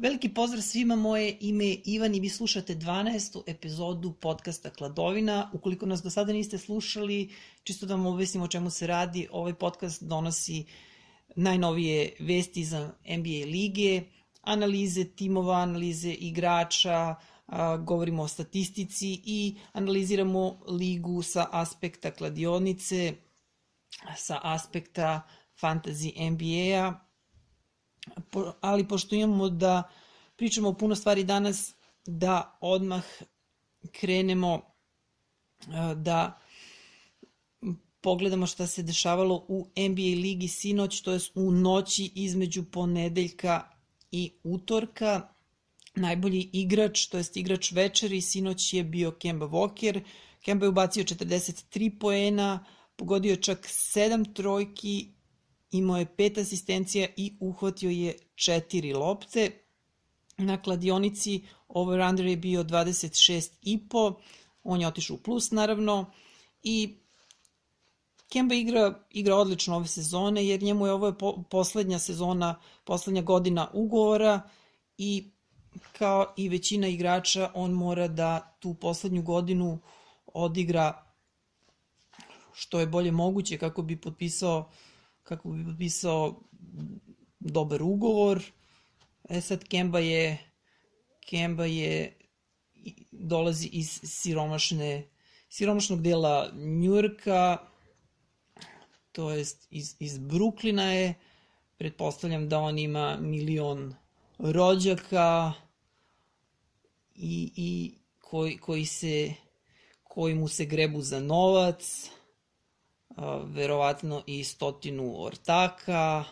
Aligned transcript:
Veliki 0.00 0.28
pozdrav 0.28 0.62
svima, 0.62 0.96
moje 0.96 1.36
ime 1.40 1.66
je 1.66 1.80
Ivan 1.84 2.14
i 2.14 2.20
vi 2.20 2.28
slušate 2.28 2.74
12. 2.74 3.42
epizodu 3.46 4.12
podcasta 4.12 4.70
Kladovina. 4.70 5.50
Ukoliko 5.52 5.86
nas 5.86 6.02
do 6.02 6.10
sada 6.10 6.32
niste 6.32 6.58
slušali, 6.58 7.30
čisto 7.62 7.86
da 7.86 7.94
vam 7.94 8.06
obvestim 8.06 8.42
o 8.42 8.48
čemu 8.48 8.70
se 8.70 8.86
radi, 8.86 9.28
ovaj 9.32 9.54
podcast 9.54 10.02
donosi 10.02 10.64
najnovije 11.36 12.16
vesti 12.20 12.64
za 12.64 12.92
NBA 13.08 13.46
lige, 13.46 14.02
analize 14.42 15.04
timova, 15.04 15.56
analize 15.56 16.12
igrača, 16.12 17.14
govorimo 17.84 18.22
o 18.22 18.28
statistici 18.28 19.20
i 19.24 19.56
analiziramo 19.72 20.60
ligu 20.68 21.22
sa 21.22 21.46
aspekta 21.52 22.10
kladionice, 22.10 23.12
sa 24.16 24.40
aspekta 24.42 25.20
fantasy 25.62 26.30
NBA-a, 26.30 27.09
ali 28.60 28.88
pošto 28.88 29.14
imamo 29.14 29.48
da 29.48 29.82
pričamo 30.36 30.68
o 30.68 30.74
puno 30.74 30.94
stvari 30.94 31.24
danas, 31.24 31.74
da 32.06 32.58
odmah 32.60 33.04
krenemo 33.92 34.60
da 35.96 36.40
pogledamo 38.00 38.46
šta 38.46 38.66
se 38.66 38.82
dešavalo 38.82 39.44
u 39.48 39.66
NBA 39.76 40.20
ligi 40.22 40.48
sinoć, 40.48 41.00
to 41.00 41.12
je 41.12 41.20
u 41.34 41.50
noći 41.52 42.12
između 42.14 42.64
ponedeljka 42.64 43.68
i 44.10 44.32
utorka. 44.44 45.28
Najbolji 45.94 46.50
igrač, 46.52 47.06
to 47.06 47.18
jest 47.18 47.36
igrač 47.36 47.72
večeri, 47.72 48.20
sinoć 48.20 48.74
je 48.74 48.84
bio 48.84 49.10
Kemba 49.10 49.46
Walker. 49.46 50.00
Kemba 50.42 50.66
je 50.66 50.70
ubacio 50.70 51.04
43 51.04 51.98
poena, 51.98 52.64
pogodio 52.96 53.36
čak 53.36 53.66
7 53.66 54.34
trojki 54.34 55.08
imao 55.70 55.98
je 55.98 56.16
pet 56.16 56.38
asistencija 56.38 57.08
i 57.16 57.36
uhvatio 57.40 57.90
je 57.90 58.16
četiri 58.34 58.92
lopte. 58.92 59.50
Na 60.38 60.62
kladionici 60.62 61.42
over-under 61.68 62.26
je 62.26 62.36
bio 62.36 62.64
26,5, 62.64 64.14
on 64.64 64.80
je 64.80 64.88
otišao 64.88 65.14
u 65.14 65.18
plus 65.18 65.50
naravno 65.50 66.12
i 66.62 66.96
Kemba 68.30 68.54
igra, 68.54 68.94
igra 69.10 69.36
odlično 69.36 69.76
ove 69.76 69.86
sezone 69.86 70.46
jer 70.46 70.62
njemu 70.62 70.86
je 70.86 70.92
ovo 70.92 71.06
je 71.06 71.18
po, 71.18 71.42
poslednja 71.50 71.98
sezona, 71.98 72.60
poslednja 72.84 73.22
godina 73.22 73.68
ugovora 73.72 74.40
i 74.98 75.30
kao 75.98 76.34
i 76.36 76.48
većina 76.48 76.88
igrača 76.88 77.50
on 77.54 77.72
mora 77.72 78.08
da 78.08 78.56
tu 78.60 78.74
poslednju 78.74 79.22
godinu 79.22 79.78
odigra 80.26 81.04
što 82.52 82.80
je 82.80 82.86
bolje 82.86 83.12
moguće 83.12 83.58
kako 83.58 83.82
bi 83.82 84.00
potpisao 84.00 84.70
kako 85.30 85.50
bi 85.50 85.64
potpisao 85.64 86.40
dobar 87.40 87.82
ugovor. 87.82 88.42
E 89.28 89.40
sad 89.40 89.64
Kemba 89.64 89.98
je 89.98 90.38
Kemba 91.20 91.64
je 91.64 92.16
dolazi 93.12 93.68
iz 93.72 94.00
siromašne 94.04 95.08
siromašnog 95.48 96.02
dela 96.02 96.50
Njujorka, 96.54 97.58
to 99.12 99.30
jest 99.30 99.66
iz, 99.70 99.96
iz 99.98 100.18
Bruklina 100.18 100.92
je, 100.92 101.14
pretpostavljam 101.78 102.48
da 102.48 102.58
on 102.58 102.78
ima 102.78 103.16
milion 103.20 103.94
rođaka 104.38 105.52
i, 107.14 107.52
i 107.56 107.94
koji, 108.18 108.58
koji 108.58 108.86
se 108.86 109.34
koji 110.02 110.34
mu 110.34 110.48
se 110.48 110.64
grebu 110.64 111.02
za 111.02 111.20
novac 111.20 112.10
verovatno 113.44 114.22
i 114.26 114.44
stotinu 114.44 115.22
ortaka, 115.24 116.24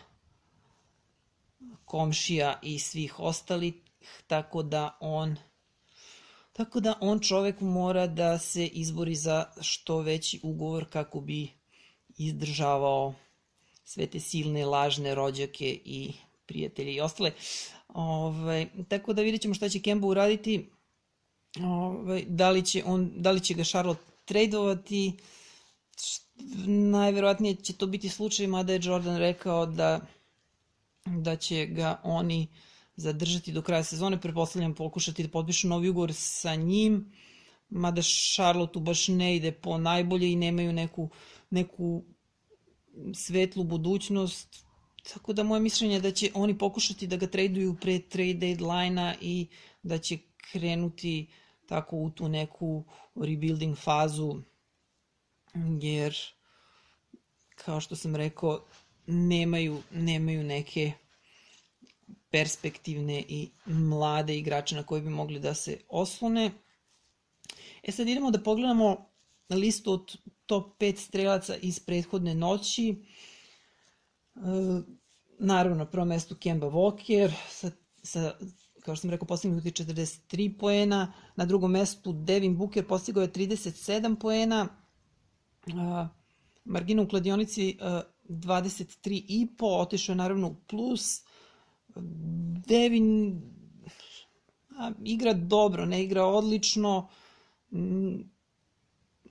komšija 1.85 2.59
i 2.61 2.79
svih 2.79 3.19
ostalih, 3.19 3.73
tako 4.27 4.63
da 4.63 4.97
on 4.99 5.35
tako 6.59 6.79
da 6.79 6.97
on 7.01 7.19
čovek 7.19 7.61
mora 7.61 8.07
da 8.07 8.37
se 8.37 8.67
izbori 8.67 9.15
za 9.15 9.45
što 9.61 9.99
veći 9.99 10.39
ugovor 10.43 10.85
kako 10.89 11.21
bi 11.21 11.49
izdržavao 12.17 13.13
sve 13.83 14.07
te 14.07 14.19
silne 14.19 14.65
lažne 14.65 15.15
rođake 15.15 15.79
i 15.85 16.13
prijatelje 16.45 16.93
i 16.93 17.01
ostale. 17.01 17.31
Ove, 17.87 18.37
ovaj, 18.39 18.67
tako 18.87 19.13
da 19.13 19.21
vidjet 19.21 19.41
ćemo 19.41 19.53
šta 19.53 19.69
će 19.69 19.79
Kemba 19.79 20.07
uraditi. 20.07 20.69
Ove, 21.57 21.67
ovaj, 21.67 22.25
da, 22.27 22.49
li 22.49 22.65
će 22.65 22.83
on, 22.85 23.11
da 23.15 23.31
li 23.31 23.39
će 23.39 23.53
ga 23.53 23.63
Charlotte 23.63 24.03
tradovati, 24.25 25.13
najverovatnije 26.67 27.55
će 27.55 27.73
to 27.73 27.87
biti 27.87 28.09
slučaj, 28.09 28.47
mada 28.47 28.73
je 28.73 28.79
Jordan 28.83 29.17
rekao 29.17 29.65
da, 29.65 29.99
da 31.05 31.35
će 31.35 31.65
ga 31.65 32.01
oni 32.03 32.47
zadržati 32.95 33.51
do 33.51 33.61
kraja 33.61 33.83
sezone, 33.83 34.21
preposledljam 34.21 34.75
pokušati 34.75 35.23
da 35.23 35.29
potpišu 35.29 35.67
novi 35.67 35.89
ugovor 35.89 36.13
sa 36.13 36.55
njim, 36.55 37.11
mada 37.69 38.01
Charlotte 38.01 38.79
baš 38.79 39.07
ne 39.07 39.35
ide 39.35 39.51
po 39.51 39.77
najbolje 39.77 40.31
i 40.31 40.35
nemaju 40.35 40.73
neku, 40.73 41.09
neku 41.49 42.03
svetlu 43.13 43.63
budućnost, 43.63 44.65
tako 45.13 45.33
da 45.33 45.43
moje 45.43 45.61
mišljenje 45.61 45.95
je 45.95 46.01
da 46.01 46.11
će 46.11 46.31
oni 46.33 46.57
pokušati 46.57 47.07
da 47.07 47.17
ga 47.17 47.27
traduju 47.27 47.75
pre 47.81 47.99
trade 47.99 48.33
deadline-a 48.33 49.13
i 49.21 49.47
da 49.83 49.97
će 49.97 50.17
krenuti 50.51 51.27
tako 51.67 51.97
u 51.97 52.09
tu 52.09 52.29
neku 52.29 52.83
rebuilding 53.15 53.77
fazu 53.77 54.41
jer 55.81 56.15
kao 57.55 57.81
što 57.81 57.95
sam 57.95 58.15
rekao 58.15 58.65
nemaju, 59.07 59.81
nemaju 59.91 60.43
neke 60.43 60.91
perspektivne 62.29 63.23
i 63.27 63.49
mlade 63.65 64.37
igrače 64.37 64.75
na 64.75 64.83
koje 64.83 65.01
bi 65.01 65.09
mogli 65.09 65.39
da 65.39 65.53
se 65.53 65.77
oslone. 65.89 66.51
E 67.83 67.91
sad 67.91 68.07
idemo 68.07 68.31
da 68.31 68.43
pogledamo 68.43 69.09
listu 69.49 69.93
od 69.93 70.17
top 70.45 70.81
5 70.81 70.97
strelaca 70.97 71.55
iz 71.55 71.79
prethodne 71.79 72.35
noći. 72.35 72.89
E, 74.35 74.39
naravno, 75.39 75.77
na 75.77 75.85
prvom 75.85 76.07
mestu 76.07 76.35
Kemba 76.35 76.67
Walker 76.67 77.31
sa, 77.49 77.71
sa 78.03 78.33
kao 78.81 78.95
što 78.95 79.01
sam 79.01 79.09
rekao, 79.09 79.27
postignuti 79.27 79.71
43 79.71 80.57
poena. 80.57 81.13
Na 81.35 81.45
drugom 81.45 81.71
mestu 81.71 82.13
Devin 82.13 82.57
Booker 82.57 82.87
postigao 82.87 83.21
je 83.21 83.31
37 83.31 84.19
poena 84.19 84.67
margina 86.65 87.01
u 87.01 87.07
kladionici 87.07 87.77
23,5, 88.29 89.47
otišao 89.59 90.13
je 90.13 90.17
naravno 90.17 90.47
u 90.47 90.55
plus. 90.67 91.21
Devin 92.67 93.41
a, 94.77 94.91
igra 95.03 95.33
dobro, 95.33 95.85
ne 95.85 96.03
igra 96.03 96.25
odlično. 96.25 97.09
Mm, 97.71 98.15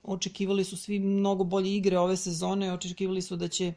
očekivali 0.03 0.63
su 0.63 0.77
svi 0.77 0.99
mnogo 0.99 1.43
bolje 1.43 1.75
igre 1.75 1.99
ove 1.99 2.17
sezone, 2.17 2.73
očekivali 2.73 3.21
su 3.21 3.35
da 3.35 3.47
će 3.47 3.73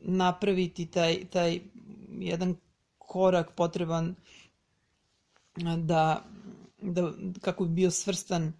napraviti 0.00 0.86
taj, 0.86 1.24
taj 1.30 1.60
jedan 2.10 2.56
korak 2.98 3.54
potreban 3.54 4.14
da, 5.76 6.24
da 6.82 7.12
kako 7.40 7.64
bi 7.64 7.74
bio 7.74 7.90
svrstan 7.90 8.52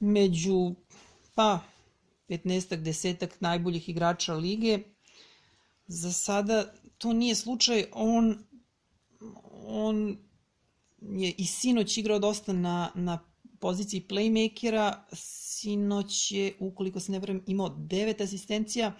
među 0.00 0.74
pa 1.40 1.60
15 2.28 2.76
desetak 2.76 3.40
najboljih 3.40 3.88
igrača 3.88 4.34
lige. 4.34 4.78
Za 5.86 6.12
sada 6.12 6.72
to 6.98 7.12
nije 7.12 7.34
slučaj, 7.34 7.84
on, 7.92 8.44
on 9.66 10.18
je 11.00 11.32
i 11.38 11.46
sinoć 11.46 11.98
igrao 11.98 12.18
dosta 12.18 12.52
na, 12.52 12.90
na 12.94 13.18
poziciji 13.60 14.04
playmakera, 14.08 14.94
sinoć 15.12 16.32
je, 16.32 16.52
ukoliko 16.58 17.00
se 17.00 17.12
ne 17.12 17.18
vrem, 17.18 17.42
imao 17.46 17.68
devet 17.68 18.20
asistencija 18.20 18.92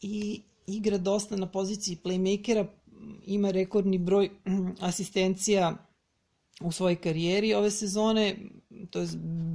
i 0.00 0.42
igra 0.66 0.98
dosta 0.98 1.36
na 1.36 1.46
poziciji 1.46 1.98
playmakera, 2.04 2.66
ima 3.26 3.50
rekordni 3.50 3.98
broj 3.98 4.30
asistencija 4.80 5.83
u 6.60 6.72
svojoj 6.72 6.96
karijeri 6.96 7.54
ove 7.54 7.70
sezone, 7.70 8.36
to 8.90 9.00
je 9.00 9.08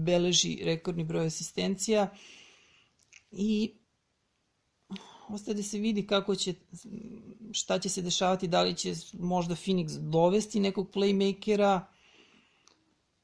beleži 0.06 0.60
rekordni 0.64 1.04
broj 1.04 1.26
asistencija 1.26 2.10
i 3.32 3.74
ostaje 5.30 5.56
da 5.56 5.64
se 5.64 5.78
vidi 5.78 6.08
kako 6.08 6.36
će, 6.36 6.54
šta 7.52 7.80
će 7.80 7.90
se 7.90 8.02
dešavati, 8.02 8.48
da 8.48 8.64
li 8.64 8.76
će 8.76 8.94
možda 9.14 9.56
Phoenix 9.56 10.10
dovesti 10.10 10.60
nekog 10.60 10.90
playmakera, 10.94 11.82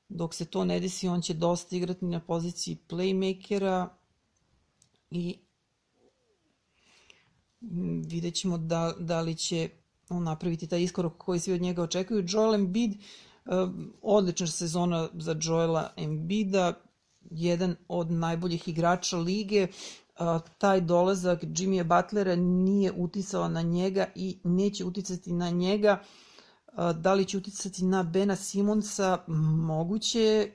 dok 0.09 0.33
se 0.33 0.45
to 0.45 0.65
ne 0.65 0.79
desi, 0.79 1.07
on 1.07 1.21
će 1.21 1.33
dosta 1.33 1.75
igrati 1.75 2.05
na 2.05 2.19
poziciji 2.19 2.77
playmakera 2.89 3.87
i 5.11 5.35
vidjet 8.07 8.35
ćemo 8.35 8.57
da, 8.57 8.95
da 8.99 9.21
li 9.21 9.35
će 9.35 9.69
on 10.09 10.23
napraviti 10.23 10.67
taj 10.67 10.83
iskorak 10.83 11.13
koji 11.17 11.39
svi 11.39 11.53
od 11.53 11.61
njega 11.61 11.83
očekuju. 11.83 12.25
Joel 12.27 12.55
Embiid 12.55 12.93
Odlična 14.01 14.47
sezona 14.47 15.09
za 15.13 15.35
Joela 15.41 15.93
Embida, 15.97 16.73
jedan 17.31 17.75
od 17.87 18.11
najboljih 18.11 18.67
igrača 18.67 19.17
lige. 19.17 19.67
taj 20.57 20.81
dolazak 20.81 21.43
Jimmya 21.43 21.83
Butlera 21.83 22.35
nije 22.35 22.91
uticao 22.91 23.47
na 23.47 23.61
njega 23.61 24.05
i 24.15 24.37
neće 24.43 24.85
uticati 24.85 25.33
na 25.33 25.49
njega. 25.49 26.03
Da 26.95 27.13
li 27.13 27.25
će 27.25 27.37
uticati 27.37 27.85
na 27.85 28.03
Bena 28.03 28.35
Simonsa? 28.35 29.23
Moguće. 29.67 30.51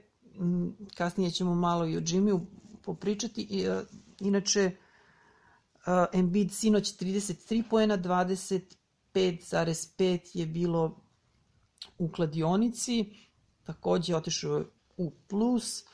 Kasnije 0.94 1.30
ćemo 1.30 1.54
malo 1.54 1.86
i 1.86 1.96
o 1.96 2.00
Jimmyu 2.00 2.40
popričati. 2.82 3.68
Inače, 4.20 4.70
Embiid 6.12 6.52
sinoć 6.52 6.96
33 6.96 7.62
poena, 7.70 7.98
25,5 7.98 10.20
je 10.34 10.46
bilo 10.46 11.00
u 12.00 12.08
kladionici. 12.08 13.04
Takođe 13.64 14.16
otišao 14.16 14.64
u 14.96 15.10
plus. 15.28 15.84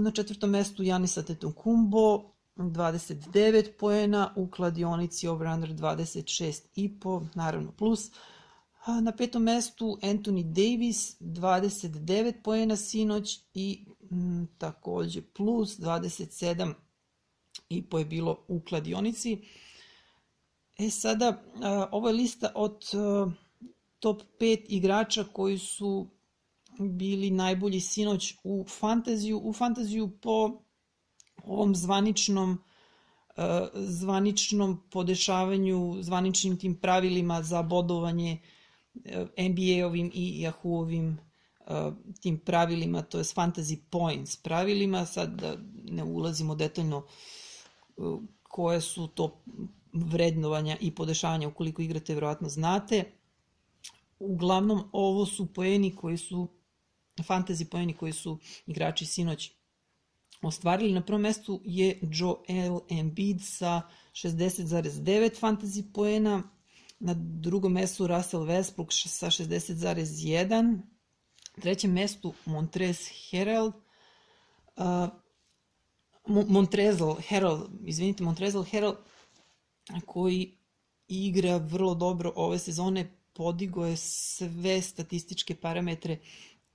Na 0.00 0.10
četvrtom 0.10 0.50
mestu 0.50 0.82
Janisa 0.82 1.22
Tetocumbo, 1.22 2.32
29 2.56 3.70
poena, 3.78 4.32
u 4.36 4.50
kladionici 4.50 5.28
over-under 5.28 5.74
26,5, 5.74 7.26
naravno 7.34 7.72
plus. 7.72 8.10
Na 9.02 9.12
petom 9.12 9.42
mestu 9.42 9.98
Anthony 10.02 10.42
Davis, 10.42 11.20
29 11.20 12.42
poena 12.42 12.76
sinoć 12.76 13.40
i 13.54 13.84
m, 14.10 14.48
takođe 14.58 15.22
plus 15.22 15.78
27 15.78 16.74
i 17.68 17.82
po 17.82 17.98
je 17.98 18.04
bilo 18.04 18.44
u 18.48 18.60
kladionici. 18.60 19.38
E 20.78 20.90
sada, 20.90 21.42
ovo 21.90 22.08
je 22.08 22.14
lista 22.14 22.52
od 22.54 22.82
top 24.00 24.22
5 24.40 24.64
igrača 24.68 25.24
koji 25.24 25.58
su 25.58 26.10
bili 26.78 27.30
najbolji 27.30 27.80
sinoć 27.80 28.34
u 28.44 28.64
fantaziju. 28.68 29.40
U 29.44 29.52
fantaziju 29.52 30.10
po 30.20 30.62
ovom 31.44 31.74
zvaničnom 31.74 32.58
zvaničnom 33.74 34.82
podešavanju, 34.90 36.02
zvaničnim 36.02 36.58
tim 36.58 36.74
pravilima 36.74 37.42
za 37.42 37.62
bodovanje 37.62 38.38
NBA-ovim 39.36 40.10
i 40.14 40.46
Yahoo-ovim 40.46 41.16
tim 42.20 42.38
pravilima, 42.38 43.02
to 43.02 43.18
je 43.18 43.24
fantasy 43.24 43.78
points 43.90 44.36
pravilima, 44.36 45.06
sad 45.06 45.40
da 45.40 45.56
ne 45.84 46.04
ulazimo 46.04 46.54
detaljno 46.54 47.06
koje 48.42 48.80
su 48.80 49.06
to 49.06 49.42
vrednovanja 49.92 50.76
i 50.80 50.94
podešavanja 50.94 51.48
ukoliko 51.48 51.82
igrate, 51.82 52.14
verovatno 52.14 52.48
znate. 52.48 53.04
Uglavnom, 54.18 54.88
ovo 54.92 55.26
su 55.26 55.52
poeni 55.52 55.96
koji 55.96 56.16
su, 56.16 56.48
fantasy 57.18 57.64
poeni 57.70 57.94
koji 57.94 58.12
su 58.12 58.38
igrači 58.66 59.06
sinoć 59.06 59.50
ostvarili. 60.42 60.92
Na 60.92 61.04
prvom 61.04 61.22
mestu 61.22 61.60
je 61.64 62.00
Joel 62.02 62.80
Embiid 62.90 63.40
sa 63.42 63.82
60,9 64.12 65.40
fantasy 65.40 65.92
poena, 65.94 66.42
na 67.00 67.14
drugom 67.16 67.72
mestu 67.72 68.06
Russell 68.06 68.42
Westbrook 68.42 69.08
sa 69.08 69.30
60,1, 69.30 70.78
trećem 71.60 71.92
mestu 71.92 72.34
Montrez 72.44 72.98
Herald, 73.30 73.74
uh, 74.76 75.08
Montrezl 76.26 77.12
Herald, 77.28 77.70
izvinite, 77.84 78.22
Montrezl 78.22 78.62
Herald, 78.62 78.96
koji 80.06 80.58
igra 81.08 81.56
vrlo 81.56 81.94
dobro 81.94 82.32
ove 82.36 82.58
sezone, 82.58 83.17
podigo 83.38 83.86
je 83.86 83.96
sve 83.96 84.82
statističke 84.82 85.54
parametre 85.54 86.18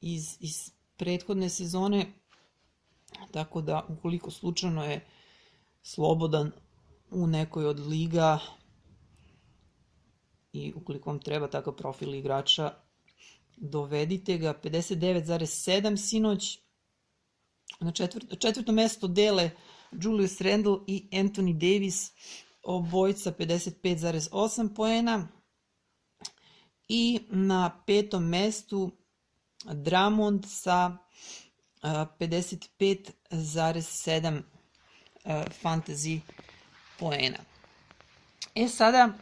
iz, 0.01 0.37
iz 0.39 0.71
prethodne 0.97 1.49
sezone, 1.49 2.05
tako 3.31 3.61
da 3.61 3.85
ukoliko 3.89 4.31
slučajno 4.31 4.83
je 4.83 5.05
slobodan 5.81 6.51
u 7.11 7.27
nekoj 7.27 7.65
od 7.65 7.79
liga 7.79 8.39
i 10.53 10.73
ukoliko 10.75 11.09
vam 11.09 11.19
treba 11.19 11.47
takav 11.47 11.75
profil 11.75 12.15
igrača, 12.15 12.71
dovedite 13.57 14.37
ga, 14.37 14.53
59,7 14.63 15.97
sinoć, 15.97 16.59
na 17.79 17.91
četvrto, 17.91 18.35
četvrto 18.35 18.71
mesto 18.71 19.07
dele 19.07 19.51
Julius 19.91 20.41
Randle 20.41 20.77
i 20.87 21.07
Anthony 21.11 21.53
Davis, 21.53 22.11
obojca 22.63 23.31
55,8 23.31 24.75
poena, 24.75 25.27
i 26.87 27.19
na 27.29 27.81
petom 27.85 28.29
mestu 28.29 28.91
Dramond 29.65 30.45
sa 30.49 30.97
55,7 31.83 34.41
fantasy 35.63 36.19
poena. 36.99 37.37
E 38.55 38.67
sada, 38.67 39.13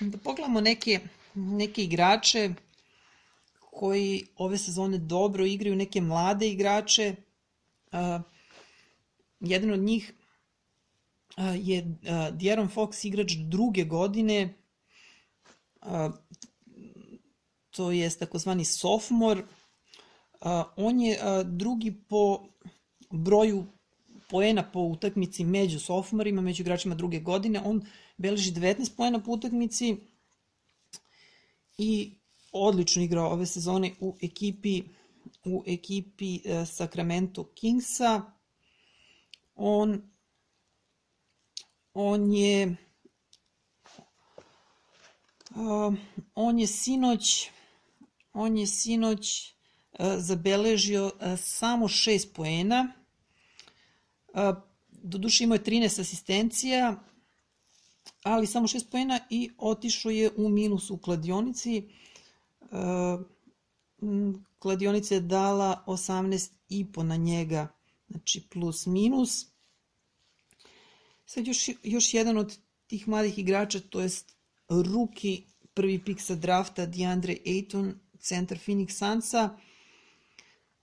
da 0.00 0.18
pogledamo 0.18 0.60
neke, 0.60 1.00
neke 1.34 1.84
igrače 1.84 2.50
koji 3.60 4.26
ove 4.36 4.58
sezone 4.58 4.98
dobro 4.98 5.46
igraju, 5.46 5.76
neke 5.76 6.00
mlade 6.00 6.48
igrače. 6.48 7.14
Jedan 9.40 9.70
od 9.70 9.80
njih 9.80 10.12
je 11.54 11.96
Djeron 12.32 12.68
Fox, 12.68 13.06
igrač 13.06 13.32
druge 13.32 13.84
godine, 13.84 14.54
to 17.70 17.90
je 17.90 18.10
takozvani 18.10 18.64
sophomore. 18.64 19.42
On 20.76 21.00
je 21.00 21.18
drugi 21.44 21.94
po 22.08 22.48
broju 23.10 23.66
poena 24.28 24.70
po 24.72 24.80
utakmici 24.80 25.44
među 25.44 25.80
sophomorima, 25.80 26.42
među 26.42 26.62
igračima 26.62 26.94
druge 26.94 27.20
godine. 27.20 27.60
On 27.64 27.82
beleži 28.16 28.52
19 28.52 28.96
poena 28.96 29.22
po 29.22 29.32
utakmici 29.32 29.96
i 31.78 32.12
odlično 32.52 33.02
igrao 33.02 33.30
ove 33.30 33.46
sezone 33.46 33.92
u 34.00 34.16
ekipi 34.22 34.82
u 35.44 35.64
ekipi 35.66 36.40
uh, 36.44 36.68
Sacramento 36.68 37.44
Kingsa. 37.44 38.22
On 39.54 40.02
on 41.94 42.32
je 42.32 42.76
uh, 45.56 45.94
on 46.34 46.58
je 46.58 46.66
sinoć 46.66 47.50
on 48.36 48.56
je 48.56 48.66
sinoć 48.66 49.54
uh, 49.92 50.06
zabeležio 50.18 51.04
uh, 51.06 51.38
samo 51.38 51.88
6 51.88 52.32
poena. 52.34 52.92
Uh, 54.28 54.40
doduše 54.90 55.44
imao 55.44 55.54
je 55.54 55.64
13 55.64 56.00
asistencija, 56.00 57.04
ali 58.22 58.46
samo 58.46 58.66
6 58.66 58.90
poena 58.90 59.20
i 59.30 59.50
otišao 59.58 60.10
je 60.10 60.30
u 60.36 60.48
minus 60.48 60.90
u 60.90 60.98
kladionici. 60.98 61.88
Kladionica 64.58 65.14
je 65.14 65.20
dala 65.20 65.84
18,5 65.86 67.02
na 67.02 67.16
njega, 67.16 67.68
znači 68.08 68.48
plus 68.50 68.86
minus. 68.86 69.46
Sad 71.26 71.46
još, 71.46 71.70
još 71.82 72.14
jedan 72.14 72.38
od 72.38 72.58
tih 72.86 73.08
mladih 73.08 73.38
igrača, 73.38 73.80
to 73.80 74.00
jest 74.00 74.35
ruki 74.68 75.44
prvi 75.74 75.98
pik 75.98 76.20
sa 76.20 76.34
drafta 76.34 76.86
DeAndre 76.86 77.36
Ayton, 77.46 77.94
centar 78.18 78.58
Phoenix 78.58 78.96
Sunsa. 78.96 79.56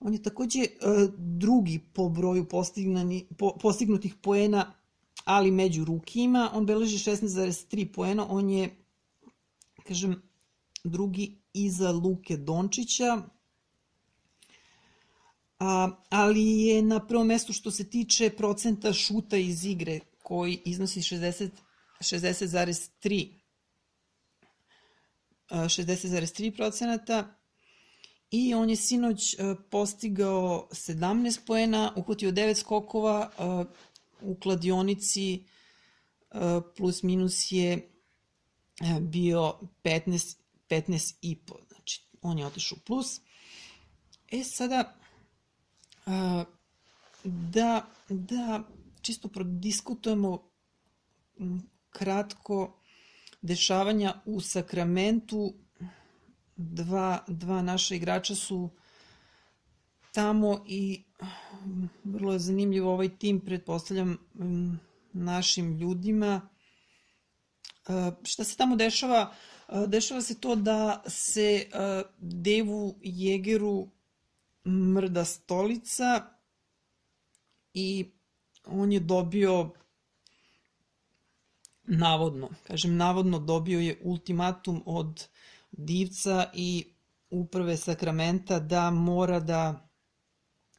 On 0.00 0.12
je 0.12 0.22
takođe 0.22 0.60
uh, 0.60 1.10
drugi 1.18 1.78
po 1.92 2.08
broju 2.08 2.46
po, 3.38 3.56
postignutih 3.60 4.14
poena, 4.22 4.72
ali 5.24 5.50
među 5.50 5.84
rukima. 5.84 6.50
On 6.54 6.66
beleži 6.66 6.98
16,3 6.98 7.92
poena. 7.92 8.26
On 8.30 8.50
je, 8.50 8.76
kažem, 9.86 10.22
drugi 10.84 11.36
iza 11.52 11.92
Luke 11.92 12.36
Dončića. 12.36 13.22
A, 15.58 15.90
ali 16.08 16.60
je 16.60 16.82
na 16.82 17.06
prvom 17.06 17.26
mestu 17.26 17.52
što 17.52 17.70
se 17.70 17.90
tiče 17.90 18.30
procenta 18.30 18.92
šuta 18.92 19.36
iz 19.36 19.64
igre, 19.64 20.00
koji 20.22 20.60
iznosi 20.64 21.00
60 21.00 21.48
60,3 22.00 23.43
60,3 25.50 26.56
procenata 26.56 27.34
i 28.30 28.54
on 28.54 28.70
je 28.70 28.76
sinoć 28.76 29.36
postigao 29.70 30.68
17 30.70 31.46
poena, 31.46 31.92
uhvatio 31.96 32.32
9 32.32 32.54
skokova, 32.54 33.30
u 34.20 34.34
kladionici 34.34 35.44
plus 36.76 37.02
minus 37.02 37.52
je 37.52 37.90
bio 39.00 39.58
15, 39.82 40.36
15 40.68 41.14
i 41.22 41.36
po, 41.36 41.54
znači 41.68 42.02
on 42.22 42.38
je 42.38 42.46
otišao 42.46 42.78
plus. 42.86 43.20
E 44.30 44.44
sada, 44.44 44.96
da, 47.24 47.86
da 48.08 48.62
čisto 49.02 49.28
prodiskutujemo 49.28 50.50
kratko 51.90 52.80
dešavanja 53.44 54.14
u 54.24 54.40
Sakramentu. 54.40 55.54
Dva, 56.56 57.24
dva 57.28 57.62
naša 57.62 57.94
igrača 57.94 58.34
su 58.34 58.70
tamo 60.12 60.64
i 60.66 61.02
vrlo 62.04 62.32
je 62.32 62.38
zanimljiv 62.38 62.88
ovaj 62.88 63.18
tim, 63.18 63.40
pretpostavljam 63.40 64.18
našim 65.12 65.78
ljudima. 65.78 66.48
Šta 68.24 68.44
se 68.44 68.56
tamo 68.56 68.76
dešava? 68.76 69.32
Dešava 69.86 70.22
se 70.22 70.40
to 70.40 70.56
da 70.56 71.02
se 71.06 71.66
Devu 72.18 72.94
Jegeru 73.02 73.88
mrda 74.66 75.24
stolica 75.24 76.26
i 77.74 78.10
on 78.64 78.92
je 78.92 79.00
dobio 79.00 79.70
navodno, 81.86 82.48
kažem 82.66 82.96
navodno 82.96 83.38
dobio 83.38 83.80
je 83.80 84.00
ultimatum 84.02 84.82
od 84.86 85.26
divca 85.72 86.50
i 86.54 86.84
uprave 87.30 87.76
sakramenta 87.76 88.58
da 88.58 88.90
mora 88.90 89.40
da 89.40 89.88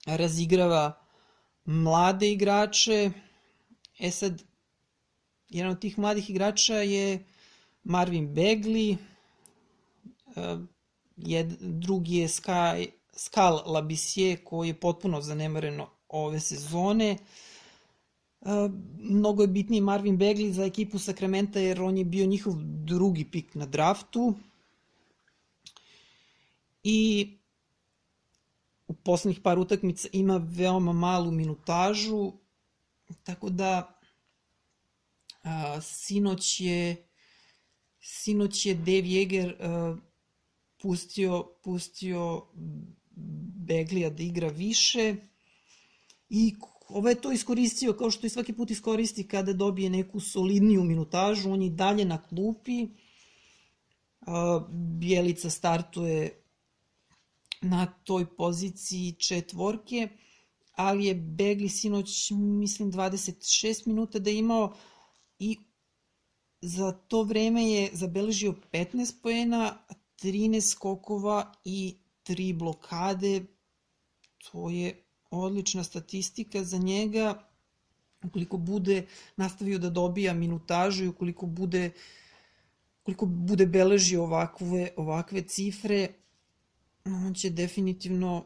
razigrava 0.06 1.02
mlade 1.66 2.32
igrače. 2.32 3.12
E 4.00 4.12
sad, 4.12 4.44
jedan 5.50 5.72
od 5.72 5.80
tih 5.80 6.00
mladih 6.00 6.30
igrača 6.30 6.76
je 6.76 7.26
Marvin 7.84 8.34
Begley, 8.34 8.98
e, 10.36 10.58
jed, 11.18 11.54
drugi 11.60 12.16
je 12.16 12.28
Sky, 12.28 12.88
Skal 13.18 13.62
Labissier 13.66 14.44
koji 14.44 14.68
je 14.68 14.80
potpuno 14.80 15.22
zanemareno 15.22 15.90
ove 16.08 16.40
sezone. 16.40 17.12
Uh, 17.12 17.55
mnogo 19.00 19.44
je 19.44 19.48
bitniji 19.48 19.82
Marvin 19.82 20.18
Begley 20.18 20.52
za 20.52 20.66
ekipu 20.66 21.00
Sakramenta 21.00 21.60
jer 21.60 21.82
on 21.82 21.98
je 21.98 22.06
bio 22.06 22.26
njihov 22.26 22.54
drugi 22.64 23.26
pik 23.32 23.56
na 23.56 23.66
draftu. 23.66 24.34
I 26.84 27.30
u 28.88 28.94
poslednjih 28.94 29.40
par 29.40 29.60
utakmica 29.60 30.08
ima 30.14 30.38
veoma 30.38 30.94
malu 30.94 31.32
minutažu, 31.32 32.32
tako 33.24 33.50
da 33.50 34.00
a, 35.44 35.82
sinoć 35.82 36.62
je 36.62 37.08
sinoć 38.00 38.66
je 38.66 38.74
Dave 38.74 39.10
Jeger 39.10 39.56
a, 39.60 39.96
pustio, 40.82 41.44
pustio 41.64 42.46
Beglija 43.66 44.10
da 44.10 44.24
igra 44.24 44.48
više 44.48 45.16
i 46.30 46.56
ovo 46.90 47.10
je 47.10 47.22
to 47.22 47.32
iskoristio 47.32 47.94
kao 47.94 48.12
što 48.12 48.28
i 48.28 48.30
svaki 48.30 48.54
put 48.54 48.72
iskoristi 48.72 49.28
kada 49.28 49.54
dobije 49.54 49.90
neku 49.90 50.20
solidniju 50.20 50.84
minutažu, 50.84 51.52
on 51.52 51.62
je 51.62 51.70
dalje 51.70 52.06
na 52.06 52.22
klupi, 52.22 52.88
Bjelica 55.00 55.50
startuje 55.50 56.42
na 57.62 57.86
toj 57.86 58.36
poziciji 58.36 59.12
četvorke, 59.12 60.08
ali 60.72 61.06
je 61.06 61.16
Begli 61.16 61.70
sinoć, 61.70 62.32
mislim, 62.32 62.92
26 62.92 63.88
minuta 63.88 64.20
da 64.20 64.30
je 64.30 64.38
imao 64.38 64.76
i 65.40 65.58
za 66.62 66.92
to 66.92 67.24
vreme 67.24 67.70
je 67.70 67.90
zabeležio 67.94 68.56
15 68.72 69.22
poena, 69.22 69.78
13 70.22 70.72
skokova 70.72 71.54
i 71.64 71.98
3 72.24 72.58
blokade. 72.58 73.46
To 74.52 74.70
je 74.70 75.05
odlična 75.40 75.84
statistika 75.84 76.64
za 76.64 76.78
njega. 76.78 77.48
Ukoliko 78.24 78.58
bude 78.58 79.06
nastavio 79.38 79.80
da 79.80 79.90
dobija 79.90 80.34
minutažu 80.34 81.04
i 81.04 81.08
ukoliko 81.08 81.46
bude 81.46 81.92
ukoliko 83.02 83.26
bude 83.26 83.66
beležio 83.66 84.24
ovakve, 84.24 84.90
ovakve 84.98 85.42
cifre, 85.42 86.08
on 87.06 87.34
će 87.34 87.50
definitivno 87.50 88.46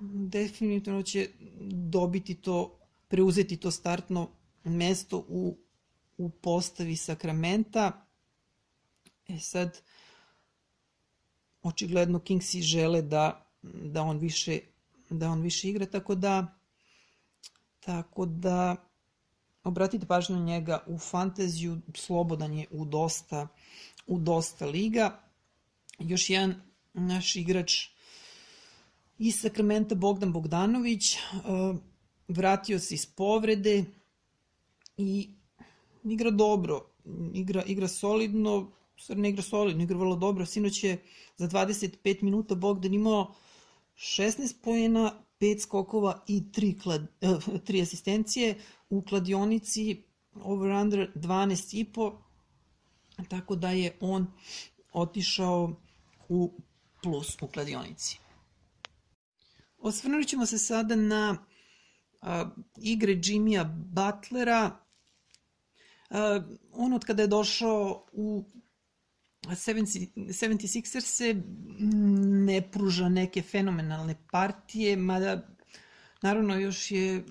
definitivno 0.00 1.02
će 1.02 1.28
dobiti 1.70 2.34
to, 2.34 2.78
preuzeti 3.08 3.56
to 3.56 3.70
startno 3.70 4.28
mesto 4.64 5.24
u, 5.28 5.58
u 6.18 6.30
postavi 6.30 6.96
sakramenta. 6.96 8.06
E 9.28 9.38
sad, 9.38 9.82
očigledno 11.62 12.18
Kingsi 12.18 12.62
žele 12.62 13.02
da, 13.02 13.46
da 13.62 14.02
on 14.02 14.18
više 14.18 14.60
da 15.10 15.30
on 15.30 15.40
više 15.40 15.68
igra, 15.68 15.86
tako 15.86 16.14
da 16.14 16.60
tako 17.80 18.26
da 18.26 18.76
obratite 19.64 20.06
pažnju 20.06 20.44
njega 20.44 20.84
u 20.86 20.98
fantaziju, 20.98 21.80
slobodan 21.94 22.52
je 22.52 22.66
u 22.70 22.84
dosta 22.84 23.48
u 24.06 24.18
dosta 24.18 24.66
liga. 24.66 25.20
Još 25.98 26.30
jedan 26.30 26.54
naš 26.92 27.36
igrač 27.36 27.88
iz 29.18 29.40
Sakramenta 29.40 29.94
Bogdan 29.94 30.32
Bogdanović 30.32 31.14
uh, 31.14 31.76
vratio 32.28 32.78
se 32.78 32.94
iz 32.94 33.06
povrede 33.06 33.84
i 34.96 35.30
igra 36.04 36.30
dobro, 36.30 36.86
igra, 37.34 37.62
igra 37.62 37.88
solidno, 37.88 38.70
stvar 38.98 39.18
ne 39.18 39.28
igra 39.28 39.42
solidno, 39.42 39.82
igra 39.82 39.98
vrlo 39.98 40.16
dobro. 40.16 40.46
Sinoć 40.46 40.84
je 40.84 41.02
za 41.36 41.48
25 41.48 42.22
minuta 42.22 42.54
Bogdan 42.54 42.94
imao 42.94 43.34
16 44.00 44.62
pojena, 44.62 45.12
5 45.40 45.62
skokova 45.62 46.24
i 46.26 46.40
3, 46.40 46.82
klad, 46.82 47.02
uh, 47.02 47.28
3 47.28 47.82
asistencije. 47.82 48.54
U 48.90 49.02
kladionici 49.02 50.02
over-under 50.34 51.12
12,5, 51.14 52.12
tako 53.28 53.56
da 53.56 53.70
je 53.70 53.96
on 54.00 54.26
otišao 54.92 55.80
u 56.28 56.52
plus 57.02 57.36
u 57.42 57.46
kladionici. 57.46 58.18
Osvrnuli 59.78 60.24
ćemo 60.24 60.46
se 60.46 60.58
sada 60.58 60.96
na 60.96 61.36
a, 62.20 62.50
igre 62.82 63.20
Jimmya 63.24 63.64
Butlera. 63.64 64.70
A, 66.10 66.40
on 66.72 66.92
od 66.92 67.04
kada 67.04 67.22
je 67.22 67.28
došao 67.28 68.06
u 68.12 68.44
76ers 69.42 71.00
se 71.00 71.42
ne 72.46 72.70
pruža 72.70 73.08
neke 73.08 73.42
fenomenalne 73.42 74.16
partije, 74.30 74.96
mada 74.96 75.48
naravno 76.22 76.54
još 76.54 76.90
je 76.90 77.24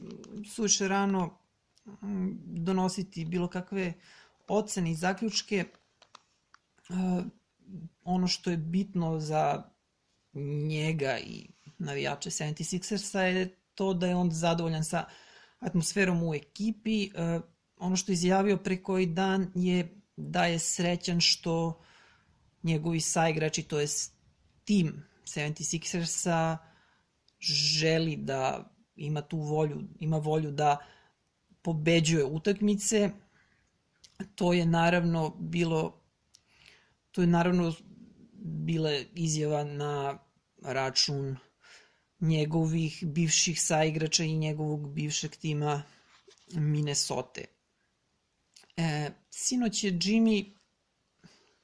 suviše 0.53 0.87
rano 0.87 1.39
donositi 2.45 3.25
bilo 3.25 3.47
kakve 3.47 3.93
ocene 4.47 4.91
i 4.91 4.95
zaključke 4.95 5.65
ono 8.03 8.27
što 8.27 8.51
je 8.51 8.57
bitno 8.57 9.19
za 9.19 9.63
njega 10.67 11.17
i 11.19 11.49
navijače 11.77 12.29
76ersa 12.29 13.19
je 13.19 13.55
to 13.75 13.93
da 13.93 14.07
je 14.07 14.15
on 14.15 14.31
zadovoljan 14.31 14.83
sa 14.83 15.05
atmosferom 15.59 16.23
u 16.23 16.35
ekipi. 16.35 17.03
E, 17.03 17.09
ono 17.77 17.95
što 17.95 18.11
je 18.11 18.13
izjavio 18.13 18.57
pre 18.57 18.83
koji 18.83 19.05
dan 19.05 19.51
je 19.55 20.01
da 20.15 20.45
je 20.45 20.59
srećan 20.59 21.21
što 21.21 21.81
njegovi 22.63 23.01
saigrači, 23.01 23.63
to 23.63 23.79
je 23.79 23.87
tim 24.65 25.05
76ersa, 25.23 26.57
želi 27.79 28.15
da 28.15 28.71
ima 28.95 29.21
tu 29.21 29.37
volju, 29.37 29.81
ima 29.99 30.17
volju 30.17 30.51
da 30.51 30.77
pobeđuje 31.61 32.25
utakmice. 32.25 33.09
To 34.35 34.53
je 34.53 34.65
naravno 34.65 35.35
bilo 35.39 35.99
To 37.11 37.21
je 37.21 37.27
naravno 37.27 37.73
bila 38.41 38.91
izjava 39.15 39.63
na 39.63 40.19
račun 40.61 41.37
njegovih 42.19 43.03
bivših 43.07 43.61
saigrača 43.61 44.23
i 44.23 44.37
njegovog 44.37 44.93
bivšeg 44.93 45.35
tima 45.35 45.83
Minnesota. 46.53 47.41
E, 48.77 49.11
sinoć 49.29 49.83
je 49.83 49.91
Jimmy 49.91 50.55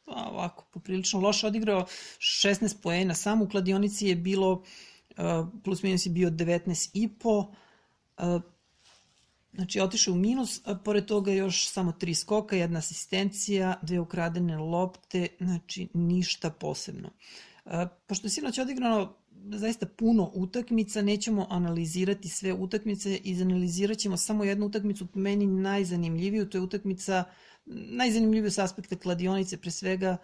pa, 0.05 0.11
ovako 0.31 0.65
poprilično 0.73 1.19
loše 1.19 1.47
odigrao 1.47 1.85
16 2.19 2.81
poena, 2.81 3.13
samo 3.13 3.45
u 3.45 3.49
kladionici 3.49 4.07
je 4.07 4.15
bilo 4.15 4.51
uh, 4.51 5.47
plus 5.63 5.83
minus 5.83 6.05
je 6.05 6.11
bio 6.11 6.29
19,5 6.29 7.47
uh, 8.17 8.41
Znači, 9.55 9.79
otišao 9.79 10.13
u 10.13 10.17
minus, 10.17 10.61
a 10.65 10.75
pored 10.75 11.05
toga 11.05 11.31
još 11.31 11.69
samo 11.69 11.91
tri 11.91 12.15
skoka, 12.15 12.55
jedna 12.55 12.79
asistencija, 12.79 13.79
dve 13.81 13.99
ukradene 13.99 14.57
lopte, 14.57 15.27
znači 15.39 15.87
ništa 15.93 16.49
posebno. 16.49 17.09
Pošto 18.07 18.27
je 18.27 18.31
sinoć 18.31 18.57
odigrano 18.57 19.13
zaista 19.51 19.85
puno 19.85 20.31
utakmica, 20.33 21.01
nećemo 21.01 21.47
analizirati 21.49 22.29
sve 22.29 22.53
utakmice, 22.53 23.17
izanalizirat 23.17 23.97
ćemo 23.97 24.17
samo 24.17 24.43
jednu 24.43 24.65
utakmicu, 24.65 25.05
po 25.05 25.19
meni 25.19 25.47
najzanimljiviju, 25.47 26.49
to 26.49 26.57
je 26.57 26.61
utakmica, 26.61 27.23
najzanimljiviju 27.65 28.51
s 28.51 28.57
aspekta 28.57 28.95
kladionice, 28.95 29.57
pre 29.57 29.71
svega, 29.71 30.17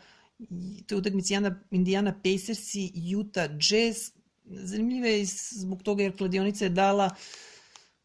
to 0.87 0.95
je 0.95 0.99
utakmica 0.99 1.51
Indiana 1.71 2.13
Pacers 2.23 2.75
i 2.75 3.15
Utah 3.15 3.49
Jazz. 3.51 3.97
Zanimljiva 4.45 5.07
je 5.07 5.25
zbog 5.51 5.83
toga 5.83 6.03
jer 6.03 6.17
kladionica 6.17 6.65
je 6.65 6.69
dala 6.69 7.15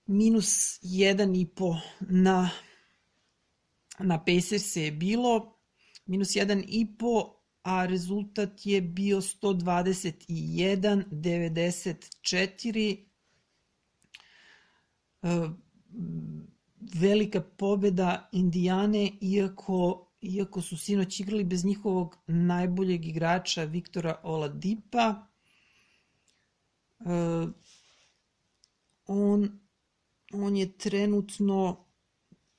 minus 0.07 0.81
1,5 0.83 1.79
na, 2.01 2.51
na 3.99 4.25
Pacers 4.25 4.77
je 4.77 4.93
bilo, 4.93 5.59
minus 6.07 6.29
1,5, 6.29 7.36
a 7.67 7.87
rezultat 7.87 8.67
je 8.67 8.81
bio 8.81 9.21
121, 9.21 11.05
94, 11.11 13.07
velika 16.95 17.41
pobeda 17.41 18.29
Indijane, 18.33 19.11
iako, 19.21 20.13
iako 20.21 20.61
su 20.61 20.77
sinoć 20.77 21.21
igrali 21.21 21.45
bez 21.45 21.65
njihovog 21.65 22.17
najboljeg 22.27 23.07
igrača 23.07 23.65
Viktora 23.65 24.21
Oladipa. 24.23 25.27
On, 29.07 29.61
on 30.33 30.57
je 30.57 30.79
trenutno, 30.79 31.87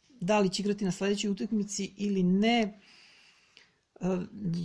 da 0.10 0.40
li 0.40 0.50
će 0.50 0.62
igrati 0.62 0.86
na 0.86 0.92
sledećoj 0.92 1.32
utakmici 1.32 1.94
ili 1.98 2.24
ne, 2.24 2.82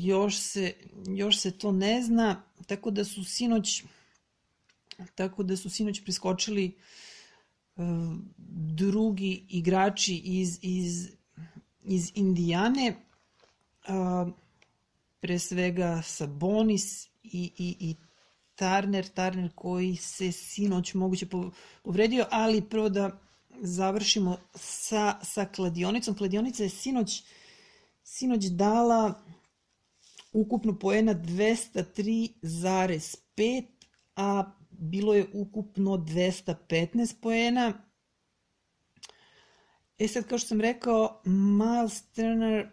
još 0.02 0.38
se, 0.38 0.74
još 1.06 1.38
se 1.38 1.50
to 1.50 1.72
ne 1.72 2.02
zna, 2.02 2.42
tako 2.66 2.90
da 2.90 3.04
su 3.04 3.24
sinoć 3.24 3.84
tako 5.14 5.42
da 5.42 5.56
su 5.56 5.70
sinoć 5.70 6.02
priskočili 6.04 6.76
drugi 8.74 9.44
igrači 9.48 10.16
iz, 10.16 10.58
iz, 10.62 11.08
iz 11.84 12.12
Indijane, 12.14 12.96
pre 15.20 15.38
svega 15.38 16.02
Sabonis 16.02 17.06
i, 17.06 17.52
i, 17.58 17.76
i 17.80 17.96
Turner, 18.54 19.08
Turner 19.08 19.50
koji 19.54 19.96
se 19.96 20.32
sinoć 20.32 20.94
moguće 20.94 21.26
povredio, 21.82 22.26
ali 22.30 22.68
prvo 22.68 22.88
da 22.88 23.20
završimo 23.60 24.36
sa, 24.54 25.18
sa 25.22 25.44
kladionicom. 25.44 26.14
Kladionica 26.14 26.62
je 26.62 26.68
sinoć, 26.68 27.22
sinoć 28.02 28.44
dala 28.44 29.22
ukupno 30.32 30.78
poena 30.78 31.14
203,5, 31.14 33.64
a 34.16 34.52
bilo 34.70 35.14
je 35.14 35.26
ukupno 35.32 35.96
215 35.96 37.14
poena. 37.20 37.72
E 39.98 40.08
sad, 40.08 40.26
kao 40.26 40.38
što 40.38 40.48
sam 40.48 40.60
rekao, 40.60 41.22
Miles 41.24 42.02
Turner 42.02 42.70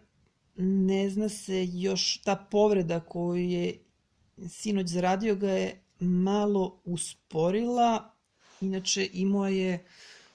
ne 0.55 1.09
zna 1.09 1.29
se 1.29 1.65
još 1.65 2.21
ta 2.21 2.36
povreda 2.36 3.00
koju 3.00 3.50
je 3.50 3.83
sinoć 4.50 4.88
zaradio 4.88 5.36
ga 5.36 5.51
je 5.51 5.83
malo 6.00 6.81
usporila. 6.86 8.15
Inače, 8.62 9.09
imao 9.13 9.48
je 9.48 9.86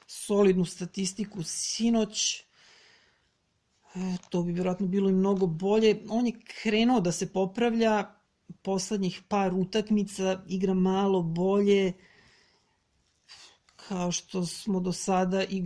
solidnu 0.06 0.64
statistiku 0.64 1.42
sinoć. 1.42 2.43
E, 3.94 4.16
to 4.30 4.42
bi 4.42 4.52
vjerojatno 4.52 4.86
bilo 4.86 5.10
i 5.10 5.12
mnogo 5.12 5.46
bolje. 5.46 6.02
On 6.08 6.26
je 6.26 6.32
krenuo 6.62 7.00
da 7.00 7.12
se 7.12 7.32
popravlja 7.32 8.10
poslednjih 8.62 9.22
par 9.28 9.54
utakmica, 9.54 10.42
igra 10.48 10.74
malo 10.74 11.22
bolje, 11.22 11.92
kao 13.88 14.12
što 14.12 14.46
smo 14.46 14.80
do 14.80 14.92
sada 14.92 15.44
i 15.44 15.64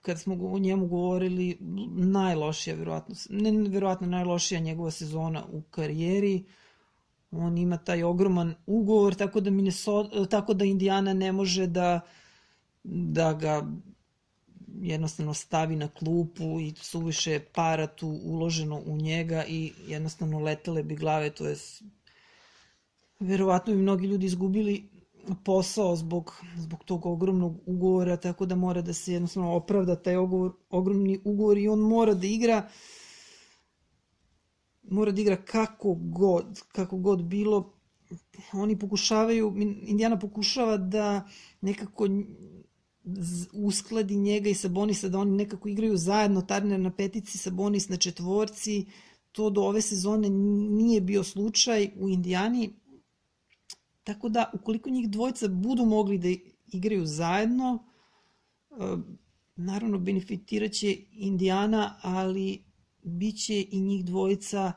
kad 0.00 0.20
smo 0.20 0.34
o 0.52 0.58
njemu 0.58 0.86
govorili, 0.86 1.58
najlošija, 1.96 2.76
verovatno, 2.76 3.14
ne 3.30 3.68
verovatno 3.68 4.06
najlošija 4.06 4.60
njegova 4.60 4.90
sezona 4.90 5.44
u 5.52 5.62
karijeri. 5.62 6.44
On 7.30 7.58
ima 7.58 7.76
taj 7.76 8.02
ogroman 8.02 8.54
ugovor, 8.66 9.14
tako 9.14 9.40
da, 9.40 9.50
Minnesota, 9.50 10.26
tako 10.26 10.54
da 10.54 10.64
Indiana 10.64 11.12
ne 11.12 11.32
može 11.32 11.66
da, 11.66 12.00
da 12.84 13.32
ga 13.32 13.66
jednostavno 14.82 15.34
stavi 15.34 15.76
na 15.76 15.88
klupu 15.88 16.60
i 16.60 16.74
suviše 16.76 17.40
para 17.54 17.86
tu 17.86 18.08
uloženo 18.22 18.82
u 18.86 18.96
njega 18.96 19.44
i 19.48 19.72
jednostavno 19.86 20.38
letele 20.38 20.82
bi 20.82 20.96
glave, 20.96 21.30
to 21.30 21.46
je 21.46 21.56
verovatno 23.20 23.74
bi 23.74 23.82
mnogi 23.82 24.06
ljudi 24.06 24.26
izgubili 24.26 24.88
posao 25.44 25.96
zbog, 25.96 26.42
zbog 26.56 26.84
tog 26.84 27.06
ogromnog 27.06 27.56
ugovora, 27.66 28.16
tako 28.16 28.46
da 28.46 28.54
mora 28.54 28.82
da 28.82 28.92
se 28.92 29.12
jednostavno 29.12 29.54
opravda 29.54 29.96
taj 29.96 30.16
ugovor, 30.16 30.52
ogromni 30.70 31.20
ugovor 31.24 31.58
i 31.58 31.68
on 31.68 31.78
mora 31.78 32.14
da 32.14 32.26
igra 32.26 32.68
mora 34.82 35.12
da 35.12 35.20
igra 35.20 35.36
kako 35.36 35.94
god, 35.94 36.62
kako 36.72 36.96
god 36.96 37.22
bilo. 37.24 37.72
Oni 38.52 38.78
pokušavaju, 38.78 39.54
Indiana 39.82 40.18
pokušava 40.18 40.76
da 40.76 41.28
nekako 41.60 42.08
uskladi 43.52 44.16
njega 44.16 44.50
i 44.50 44.54
Sabonisa, 44.54 45.08
da 45.08 45.18
oni 45.18 45.30
nekako 45.30 45.68
igraju 45.68 45.96
zajedno, 45.96 46.42
Turner 46.42 46.80
na 46.80 46.90
petici, 46.90 47.38
Sabonis 47.38 47.88
na 47.88 47.96
četvorci, 47.96 48.86
to 49.32 49.50
do 49.50 49.62
ove 49.62 49.82
sezone 49.82 50.30
nije 50.30 51.00
bio 51.00 51.24
slučaj 51.24 51.90
u 51.96 52.08
Indijani, 52.08 52.70
Tako 54.04 54.28
da, 54.28 54.50
ukoliko 54.52 54.90
njih 54.90 55.10
dvojca 55.10 55.48
budu 55.48 55.84
mogli 55.84 56.18
da 56.18 56.28
igraju 56.72 57.06
zajedno, 57.06 57.84
e, 58.70 58.96
naravno 59.56 59.98
benefitiraće 59.98 60.96
Indijana, 61.12 61.96
ali 62.02 62.64
biće 63.02 63.66
i 63.70 63.80
njih 63.80 64.04
dvojica 64.04 64.72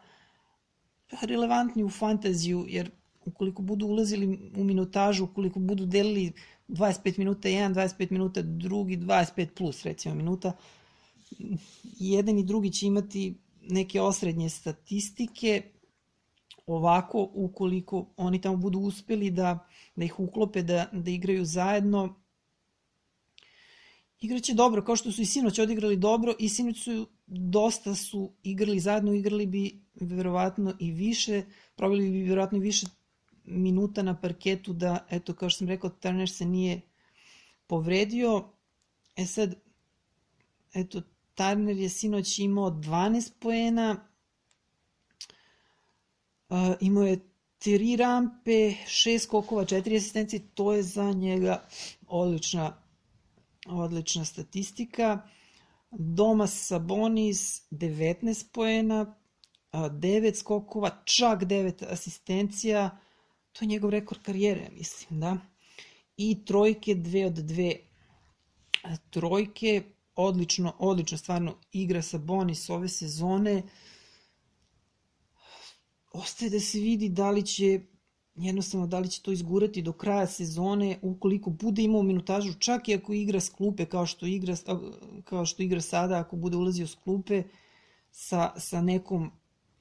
relevantni 1.22 1.84
u 1.84 1.90
fantaziju, 1.90 2.66
jer 2.68 2.92
ukoliko 3.26 3.62
budu 3.62 3.88
ulazili 3.88 4.52
u 4.58 4.64
minutažu, 4.64 5.24
ukoliko 5.24 5.60
budu 5.60 5.86
delili 5.86 6.32
25 6.68 7.20
minuta 7.20 7.50
jedan, 7.50 7.74
25 7.74 8.12
minuta 8.12 8.42
drugi, 8.42 8.98
25 8.98 9.48
plus 9.56 9.84
recimo 9.84 10.16
minuta, 10.16 10.58
jedan 11.84 12.40
i 12.40 12.44
drugi 12.44 12.72
će 12.72 12.86
imati 12.86 13.38
neke 13.62 14.02
osrednje 14.02 14.50
statistike, 14.50 15.62
ovako, 16.66 17.30
ukoliko 17.34 18.14
oni 18.18 18.42
tamo 18.42 18.58
budu 18.58 18.80
uspeli 18.80 19.32
da, 19.32 19.68
da 19.96 20.06
ih 20.06 20.20
uklope, 20.20 20.62
da, 20.62 20.90
da 20.92 21.12
igraju 21.12 21.46
zajedno, 21.46 22.24
igraće 24.20 24.54
dobro, 24.54 24.84
kao 24.84 24.96
što 24.96 25.12
su 25.12 25.22
i 25.22 25.26
sinoć 25.26 25.60
odigrali 25.60 25.98
dobro 25.98 26.34
i 26.40 26.50
sinoć 26.50 26.84
su 26.84 27.08
dosta 27.26 27.96
su 27.96 28.34
igrali 28.44 28.80
zajedno, 28.80 29.14
igrali 29.14 29.46
bi 29.46 29.84
verovatno 29.96 30.76
i 30.80 30.92
više, 30.92 31.44
probali 31.76 32.10
bi 32.12 32.24
verovatno 32.24 32.58
i 32.58 32.62
više 32.62 32.88
minuta 33.44 34.04
na 34.04 34.22
parketu 34.22 34.74
da, 34.74 35.08
eto, 35.10 35.34
kao 35.34 35.50
što 35.50 35.58
sam 35.58 35.68
rekao, 35.68 35.90
Turner 35.90 36.30
se 36.30 36.46
nije 36.46 36.82
povredio. 37.68 38.50
E 39.16 39.26
sad, 39.26 39.56
eto, 40.74 41.02
Turner 41.36 41.78
je 41.78 41.90
sinoć 41.90 42.40
imao 42.40 42.70
12 42.70 43.32
poena, 43.40 44.08
Uh, 46.50 46.76
imao 46.80 47.04
je 47.04 47.20
tri 47.58 47.96
rampe, 47.96 48.74
šest 48.88 49.26
skokova, 49.26 49.66
četiri 49.66 49.98
asistencije, 49.98 50.42
to 50.54 50.74
je 50.74 50.84
za 50.84 51.12
njega 51.12 51.64
odlična, 52.08 52.78
odlična 53.66 54.26
statistika. 54.26 55.22
Doma 55.92 56.48
Sabonis 56.48 57.72
19 57.72 58.46
poena, 58.54 59.16
9 59.72 60.36
skokova, 60.36 61.02
čak 61.06 61.42
9 61.42 61.86
asistencija, 61.90 62.98
to 63.54 63.66
je 63.66 63.68
njegov 63.68 63.90
rekord 63.90 64.22
karijere, 64.22 64.70
mislim, 64.78 65.20
da. 65.20 65.38
I 66.18 66.46
trojke, 66.46 66.96
dve 66.96 67.26
od 67.26 67.34
dve 67.34 67.76
trojke, 69.10 69.84
odlično, 70.16 70.76
odlično 70.80 71.18
stvarno 71.18 71.56
igra 71.72 72.02
Sabonis 72.02 72.70
ove 72.70 72.90
sezone, 72.90 73.64
ostaje 76.14 76.52
da 76.52 76.60
se 76.60 76.80
vidi 76.80 77.10
da 77.10 77.32
li 77.32 77.46
će 77.46 77.80
jednostavno 78.36 78.88
da 78.88 79.00
li 79.00 79.10
će 79.10 79.22
to 79.22 79.32
izgurati 79.32 79.82
do 79.82 79.94
kraja 79.94 80.28
sezone 80.28 81.00
ukoliko 81.02 81.50
bude 81.50 81.84
imao 81.84 82.04
minutažu 82.04 82.54
čak 82.54 82.88
i 82.88 82.94
ako 82.94 83.14
igra 83.14 83.40
s 83.40 83.50
klupe 83.50 83.86
kao 83.86 84.06
što 84.06 84.26
igra 84.26 84.56
kao 85.24 85.46
što 85.46 85.64
igra 85.64 85.82
sada 85.82 86.20
ako 86.20 86.36
bude 86.36 86.58
ulazio 86.58 86.88
s 86.88 86.96
klupe 86.96 87.44
sa, 88.12 88.54
sa 88.58 88.82
nekom 88.82 89.32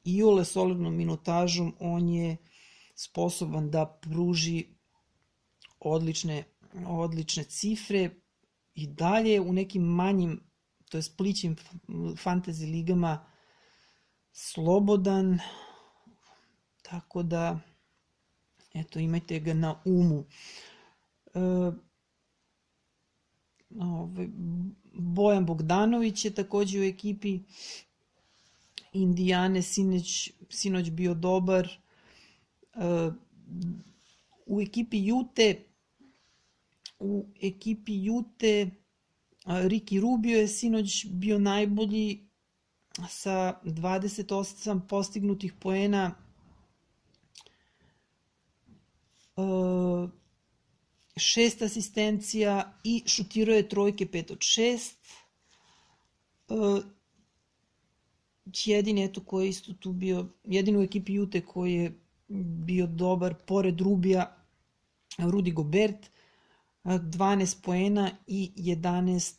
iole 0.04 0.44
solidnom 0.44 0.96
minutažom 0.96 1.74
on 1.80 2.08
je 2.08 2.36
sposoban 2.94 3.70
da 3.70 3.98
pruži 4.02 4.66
odlične 5.80 6.44
odlične 6.86 7.44
cifre 7.44 8.10
i 8.74 8.86
dalje 8.86 9.40
u 9.40 9.52
nekim 9.52 9.82
manjim 9.82 10.40
to 10.90 10.98
je 10.98 11.02
plićim 11.16 11.56
fantasy 12.16 12.70
ligama 12.72 13.26
slobodan 14.32 15.38
Tako 16.92 17.22
da, 17.22 17.58
eto, 18.74 18.98
imajte 18.98 19.40
ga 19.40 19.54
na 19.54 19.82
umu. 19.84 20.24
E, 21.34 21.40
ovaj, 23.80 24.28
Bojan 24.92 25.46
Bogdanović 25.46 26.24
je 26.24 26.34
takođe 26.34 26.80
u 26.80 26.82
ekipi 26.82 27.40
Indijane 28.92 29.62
sinoć, 29.62 30.30
sinoć 30.50 30.90
bio 30.90 31.14
dobar. 31.14 31.68
E, 32.74 33.10
u 34.46 34.60
ekipi 34.60 35.06
Jute 35.06 35.64
u 36.98 37.26
ekipi 37.42 38.04
Jute 38.04 38.70
Riki 39.46 40.00
Rubio 40.00 40.38
je 40.38 40.48
sinoć 40.48 41.06
bio 41.06 41.38
najbolji 41.38 42.28
sa 43.08 43.60
28 43.64 44.80
postignutih 44.88 45.52
poena 45.60 46.14
šest 51.16 51.62
asistencija 51.62 52.78
i 52.84 53.02
šutirao 53.06 53.56
je 53.56 53.68
trojke 53.68 54.06
5 54.06 54.32
od 54.32 54.38
6. 54.38 54.94
jedini 58.64 59.04
eto 59.04 59.24
koji 59.24 59.46
je 59.46 59.50
isto 59.50 59.72
tu 59.72 59.92
bio, 59.92 60.26
jedini 60.44 60.78
u 60.78 60.82
ekipi 60.82 61.14
Jute 61.14 61.40
koji 61.40 61.74
je 61.74 62.01
bio 62.40 62.86
dobar 62.86 63.34
pored 63.46 63.80
Rubija, 63.80 64.36
Rudi 65.18 65.50
Gobert, 65.50 66.10
12 66.84 67.62
poena 67.62 68.10
i 68.26 68.52
11 68.56 69.34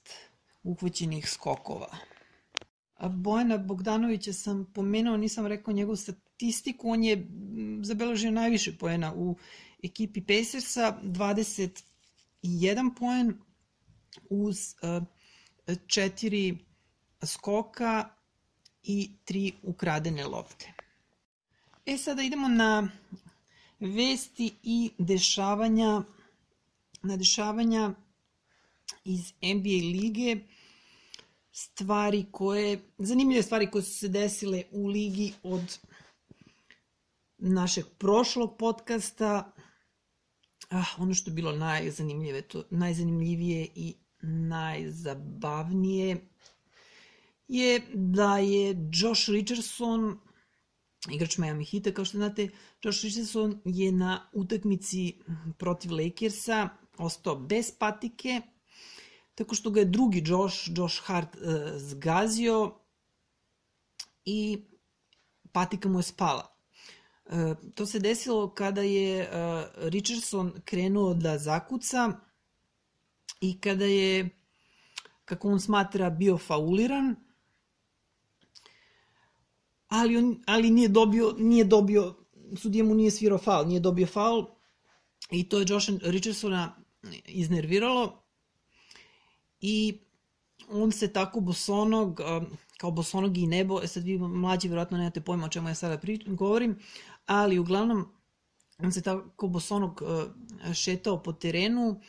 uhvaćenih 0.63 1.29
skokova. 1.29 1.97
Bojana 3.09 3.57
Bogdanovića 3.57 4.33
sam 4.33 4.65
pomenuo, 4.73 5.17
nisam 5.17 5.47
rekao 5.47 5.73
njegovu 5.73 5.95
statistiku, 5.95 6.89
on 6.89 7.03
je 7.03 7.27
zabeležio 7.83 8.31
najviše 8.31 8.77
poena 8.77 9.13
u 9.15 9.37
ekipi 9.83 10.21
Pacersa, 10.21 10.97
21 11.03 12.91
poen 12.99 13.33
uz 14.29 14.75
četiri 15.87 16.57
skoka 17.25 18.09
i 18.83 19.11
tri 19.25 19.51
ukradene 19.63 20.25
lopte. 20.25 20.72
E 21.85 21.97
sada 21.97 22.23
idemo 22.23 22.47
na 22.47 22.89
vesti 23.79 24.53
i 24.63 24.91
dešavanja 24.97 26.03
na 27.01 27.17
dešavanja 27.17 27.93
iz 29.05 29.33
NBA 29.41 29.99
lige 30.01 30.37
stvari 31.51 32.25
koje, 32.31 32.81
zanimljive 32.97 33.43
stvari 33.43 33.71
koje 33.71 33.83
su 33.83 33.93
se 33.93 34.07
desile 34.07 34.63
u 34.71 34.87
ligi 34.87 35.33
od 35.43 35.79
našeg 37.37 37.85
prošlog 37.97 38.57
podcasta. 38.57 39.53
Ah, 40.69 40.87
ono 40.97 41.13
što 41.13 41.31
je 41.31 41.35
bilo 41.35 41.51
najzanimljivije, 41.51 42.41
to, 42.41 42.63
najzanimljivije 42.69 43.67
i 43.75 43.95
najzabavnije 44.21 46.27
je 47.47 47.81
da 47.93 48.37
je 48.37 48.89
Josh 48.93 49.29
Richardson, 49.29 50.19
igrač 51.11 51.37
Miami 51.37 51.65
Heata, 51.65 51.91
kao 51.91 52.05
što 52.05 52.17
znate, 52.17 52.49
Josh 52.83 53.03
Richardson 53.03 53.61
je 53.65 53.91
na 53.91 54.29
utakmici 54.33 55.13
protiv 55.57 55.91
Lakersa 55.91 56.69
ostao 56.97 57.35
bez 57.35 57.71
patike, 57.79 58.41
tako 59.35 59.55
što 59.55 59.69
ga 59.69 59.79
je 59.79 59.85
drugi 59.85 60.23
Josh, 60.25 60.69
Josh 60.77 61.01
Hart, 61.03 61.35
uh, 61.35 61.41
zgazio 61.77 62.75
i 64.25 64.63
patika 65.51 65.89
mu 65.89 65.99
je 65.99 66.03
spala. 66.03 66.55
Uh, 67.25 67.57
to 67.75 67.85
se 67.85 67.99
desilo 67.99 68.53
kada 68.53 68.81
je 68.81 69.21
uh, 69.21 69.29
Richardson 69.77 70.53
krenuo 70.65 71.13
da 71.13 71.37
zakuca 71.37 72.11
i 73.41 73.59
kada 73.59 73.85
je, 73.85 74.29
kako 75.25 75.49
on 75.49 75.59
smatra, 75.59 76.09
bio 76.09 76.37
fauliran, 76.37 77.15
ali, 79.93 80.17
on, 80.17 80.43
ali 80.45 80.69
nije 80.69 80.89
dobio, 80.89 81.35
nije 81.37 81.65
dobio, 81.65 82.15
sudija 82.57 82.83
mu 82.83 82.93
nije 82.93 83.11
svirao 83.11 83.37
faul, 83.37 83.67
nije 83.67 83.79
dobio 83.79 84.07
faul 84.07 84.45
i 85.31 85.49
to 85.49 85.59
je 85.59 85.65
Josh 85.69 85.89
Richardsona 86.01 86.75
iznerviralo 87.25 88.23
i 89.61 89.99
on 90.69 90.91
se 90.91 91.13
tako 91.13 91.39
bosonog, 91.39 92.21
kao 92.77 92.91
bosonog 92.91 93.37
i 93.37 93.47
nebo, 93.47 93.81
e 93.83 93.87
sad 93.87 94.03
vi 94.03 94.17
mlađi 94.17 94.67
vjerojatno 94.67 94.97
nemate 94.97 95.21
pojma 95.21 95.45
o 95.45 95.49
čemu 95.49 95.69
ja 95.69 95.75
sada 95.75 95.97
pričam, 95.97 96.35
govorim, 96.35 96.79
ali 97.25 97.59
uglavnom 97.59 98.05
on 98.77 98.91
se 98.91 99.01
tako 99.01 99.47
bosonog 99.47 100.01
šetao 100.73 101.23
po 101.23 101.33
terenu 101.33 102.01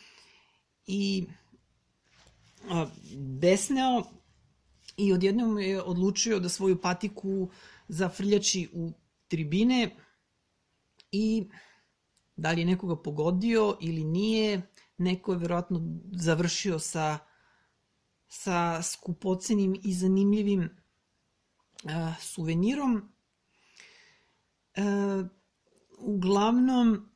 i 0.87 1.27
besneo 3.17 4.03
i 4.97 5.13
odjednom 5.13 5.59
je 5.59 5.83
odlučio 5.83 6.41
da 6.41 6.49
svoju 6.49 6.81
patiku 6.81 7.51
zafrljači 7.89 8.69
u 8.73 8.93
tribine 9.29 9.97
i 11.13 11.49
da 12.37 12.53
li 12.53 12.61
je 12.61 12.67
nekoga 12.67 13.03
pogodio 13.03 13.77
ili 13.81 14.05
nije, 14.05 14.63
neko 14.99 15.33
je 15.33 15.39
verovatno 15.39 15.81
završio 16.13 16.79
sa, 16.79 17.19
sa 18.29 18.83
skupocenim 18.83 19.81
i 19.85 19.95
zanimljivim 19.95 20.61
uh, 21.85 22.19
suvenirom. 22.21 23.11
Uh, 24.77 25.27
uglavnom, 25.99 27.11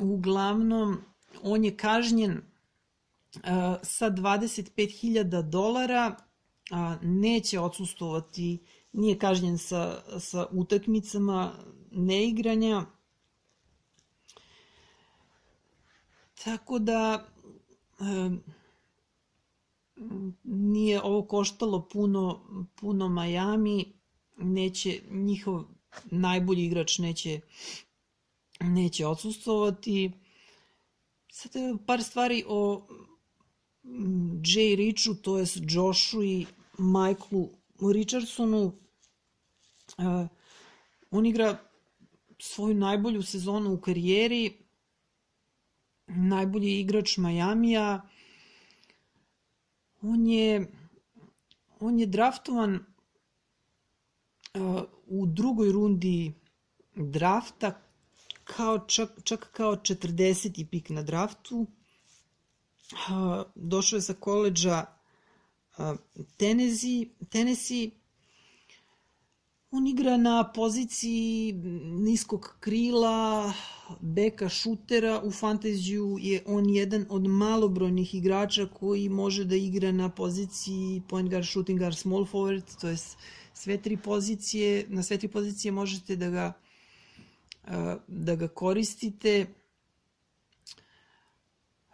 uglavnom, 0.00 1.04
on 1.42 1.64
je 1.64 1.76
kažnjen 1.76 2.32
uh, 2.32 2.40
sa 3.82 4.10
25.000 4.10 5.42
dolara, 5.42 6.16
a, 6.16 6.29
neće 7.02 7.60
odsustovati, 7.60 8.58
nije 8.92 9.18
kažnjen 9.18 9.58
sa, 9.58 10.02
sa 10.18 10.46
utakmicama 10.52 11.52
neigranja, 11.90 12.86
Tako 16.44 16.78
da 16.78 17.28
nije 20.44 21.02
ovo 21.02 21.22
koštalo 21.22 21.88
puno, 21.88 22.46
puno 22.74 23.08
Miami, 23.08 23.92
neće, 24.36 25.00
njihov 25.10 25.64
najbolji 26.04 26.64
igrač 26.64 26.98
neće, 26.98 27.40
neće 28.60 29.06
odsustovati. 29.06 30.12
Sad 31.32 31.52
par 31.86 32.02
stvari 32.02 32.44
o 32.48 32.86
Jay 34.42 34.76
Richu, 34.76 35.14
to 35.22 35.38
je 35.38 35.46
Joshu 35.68 36.22
i 36.22 36.46
Michaelu 36.80 37.48
Richardsonu. 37.92 38.72
Uh, 39.98 40.26
on 41.10 41.26
igra 41.26 41.58
svoju 42.38 42.74
najbolju 42.74 43.22
sezonu 43.22 43.74
u 43.74 43.80
karijeri, 43.80 44.58
najbolji 46.06 46.80
igrač 46.80 47.16
Majamija. 47.16 48.08
On 50.02 50.26
je 50.26 50.66
on 51.80 51.98
je 51.98 52.06
draftovan 52.06 52.74
uh, 54.54 54.80
u 55.06 55.26
drugoj 55.26 55.72
rundi 55.72 56.32
drafta 56.94 57.80
kao 58.44 58.78
čak, 58.78 59.10
čak 59.24 59.50
kao 59.52 59.76
40. 59.76 60.66
pik 60.70 60.90
na 60.90 61.02
draftu. 61.02 61.66
Uh, 62.92 63.42
došao 63.54 63.96
je 63.96 64.00
sa 64.00 64.14
koleđa 64.14 64.86
Tennessee, 66.36 67.08
Tennessee 67.28 67.90
On 69.72 69.86
igra 69.86 70.16
na 70.16 70.52
poziciji 70.54 71.52
niskog 71.84 72.56
krila, 72.60 73.52
beka 74.00 74.48
šutera. 74.48 75.20
U 75.24 75.30
fantaziju 75.30 76.16
je 76.20 76.42
on 76.46 76.70
jedan 76.70 77.06
od 77.08 77.26
malobrojnih 77.26 78.14
igrača 78.14 78.66
koji 78.66 79.08
može 79.08 79.44
da 79.44 79.56
igra 79.56 79.92
na 79.92 80.08
poziciji 80.08 81.02
point 81.08 81.30
guard, 81.30 81.46
shooting 81.46 81.78
guard, 81.78 81.96
small 81.96 82.26
forward, 82.26 82.80
to 82.80 82.88
je 82.88 82.96
sve 83.54 83.78
tri 83.82 83.96
pozicije, 83.96 84.86
na 84.88 85.02
sve 85.02 85.18
tri 85.18 85.28
pozicije 85.28 85.72
možete 85.72 86.16
da 86.16 86.30
ga 86.30 86.52
da 88.08 88.36
ga 88.36 88.48
koristite. 88.48 89.46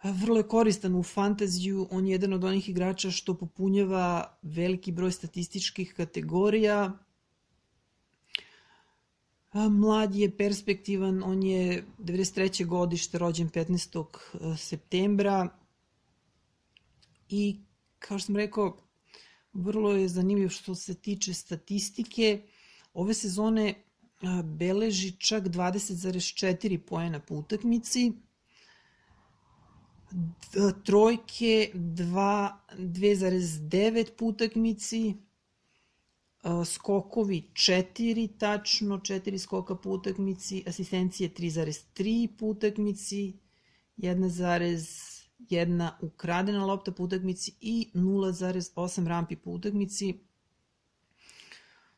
Vrlo 0.03 0.37
je 0.37 0.47
koristan 0.47 0.95
u 0.95 1.03
fantaziju, 1.03 1.87
on 1.91 2.07
je 2.07 2.11
jedan 2.11 2.33
od 2.33 2.43
onih 2.43 2.69
igrača 2.69 3.11
što 3.11 3.33
popunjava 3.33 4.37
veliki 4.41 4.91
broj 4.91 5.11
statističkih 5.11 5.93
kategorija, 5.93 7.07
Mlad 9.53 10.15
je, 10.15 10.37
perspektivan, 10.37 11.23
on 11.23 11.43
je 11.43 11.85
93. 11.99 12.65
godište, 12.65 13.17
rođen 13.17 13.49
15. 13.49 14.05
E, 14.53 14.57
septembra 14.57 15.49
i, 17.29 17.59
kao 17.99 18.19
što 18.19 18.25
sam 18.25 18.35
rekao, 18.35 18.77
vrlo 19.53 19.91
je 19.91 20.07
zanimljiv 20.07 20.49
što 20.49 20.75
se 20.75 20.95
tiče 20.95 21.33
statistike. 21.33 22.41
Ove 22.93 23.13
sezone 23.13 23.69
e, 23.69 23.75
beleži 24.43 25.11
čak 25.11 25.43
20,4 25.43 26.77
poena 26.77 27.19
po 27.19 27.35
utakmici, 27.35 28.11
trojke 30.83 31.71
2,9 31.73 34.11
po 34.17 34.25
utakmici, 34.25 35.15
skokovi 36.65 37.51
4 37.53 38.29
tačno, 38.37 38.97
4 38.97 39.37
skoka 39.37 39.75
po 39.75 39.89
utakmici, 39.89 40.63
asistencije 40.67 41.29
3,3 41.29 42.27
po 42.39 42.45
utakmici, 42.45 43.39
1,1 43.97 45.89
ukradena 46.01 46.65
lopta 46.65 46.91
po 46.91 47.03
utakmici 47.03 47.51
i 47.61 47.89
0,8 47.93 49.07
rampi 49.07 49.35
po 49.35 49.51
utakmici. 49.51 50.13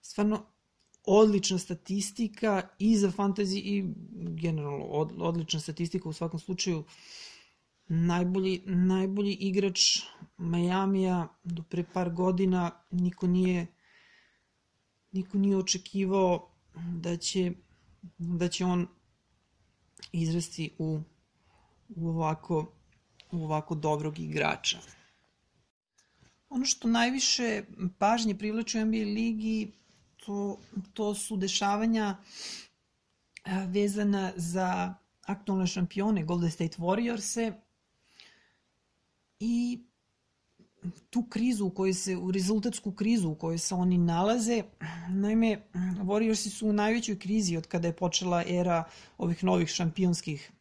Stvarno 0.01 0.45
odlična 1.05 1.57
statistika 1.57 2.69
i 2.79 2.97
za 2.97 3.11
fantasy 3.11 3.55
i 3.55 3.93
generalno 4.11 4.85
od, 4.85 5.11
odlična 5.17 5.59
statistika 5.59 6.09
u 6.09 6.13
svakom 6.13 6.39
slučaju 6.39 6.83
najbolji, 7.89 8.61
najbolji 8.65 9.33
igrač 9.33 9.81
Majamija 10.37 11.27
do 11.43 11.63
pre 11.63 11.83
par 11.93 12.09
godina 12.13 12.71
niko 12.91 13.27
nije 13.27 13.67
niko 15.11 15.37
nije 15.37 15.57
očekivao 15.57 16.51
da 16.75 17.17
će 17.17 17.51
da 18.17 18.47
će 18.47 18.65
on 18.65 18.87
izrasti 20.11 20.75
u, 20.77 21.01
u 21.89 22.09
ovako 22.09 22.73
u 23.31 23.43
ovako 23.43 23.75
dobrog 23.75 24.19
igrača. 24.19 24.77
Ono 26.49 26.65
što 26.65 26.87
najviše 26.87 27.63
pažnje 27.99 28.35
privlači 28.35 28.79
u 28.79 28.85
NBA 28.85 28.97
ligi 28.97 29.71
to, 30.17 30.59
to 30.93 31.15
su 31.15 31.37
dešavanja 31.37 32.17
vezana 33.67 34.31
za 34.35 34.95
aktualne 35.21 35.67
šampione 35.67 36.23
Golden 36.23 36.51
State 36.51 36.77
Warriors-e 36.77 37.68
i 39.39 39.79
tu 41.09 41.23
krizu 41.29 41.65
u 41.65 41.69
kojoj 41.69 41.93
se, 41.93 42.17
u 42.17 42.31
rezultatsku 42.31 42.91
krizu 42.91 43.29
u 43.29 43.35
kojoj 43.35 43.57
se 43.57 43.75
oni 43.75 43.97
nalaze. 43.97 44.63
Naime, 45.09 45.61
Warriorsi 46.03 46.49
su 46.49 46.67
u 46.67 46.73
najvećoj 46.73 47.19
krizi 47.19 47.57
od 47.57 47.67
kada 47.67 47.87
je 47.87 47.95
počela 47.95 48.43
era 48.47 48.83
ovih 49.17 49.43
novih 49.43 49.69
šampionskih 49.69 50.51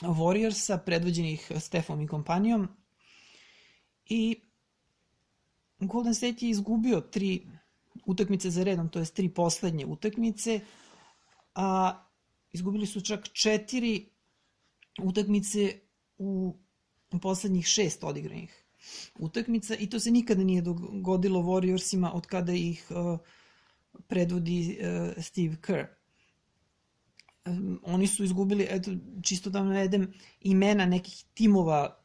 Warriorsa, 0.00 0.78
predvođenih 0.84 1.52
Stefom 1.60 2.00
i 2.00 2.06
kompanijom. 2.06 2.68
I 4.06 4.40
Golden 5.78 6.14
State 6.14 6.46
je 6.46 6.50
izgubio 6.50 7.00
tri 7.00 7.46
utakmice 8.06 8.50
za 8.50 8.64
redom, 8.64 8.88
to 8.88 8.98
je 8.98 9.04
tri 9.04 9.28
poslednje 9.28 9.86
utakmice, 9.86 10.60
a 11.54 11.98
izgubili 12.52 12.86
su 12.86 13.00
čak 13.00 13.28
četiri 13.32 14.08
utakmice 15.02 15.80
u 16.18 16.56
poslednjih 17.22 17.66
šest 17.66 18.04
odigranih 18.04 18.64
utakmica 19.18 19.76
i 19.76 19.90
to 19.90 20.00
se 20.00 20.10
nikada 20.10 20.44
nije 20.44 20.62
dogodilo 20.62 21.40
Warriorsima 21.40 22.10
od 22.14 22.26
kada 22.26 22.52
ih 22.52 22.86
uh, 22.90 23.18
predvodi 24.06 24.78
uh, 24.80 25.24
Steve 25.24 25.56
Kerr. 25.60 25.86
Oni 27.82 28.06
su 28.06 28.24
izgubili, 28.24 28.66
eto, 28.70 28.90
čisto 29.22 29.50
da 29.50 29.62
navedem 29.62 30.12
imena 30.40 30.86
nekih 30.86 31.24
timova 31.34 31.98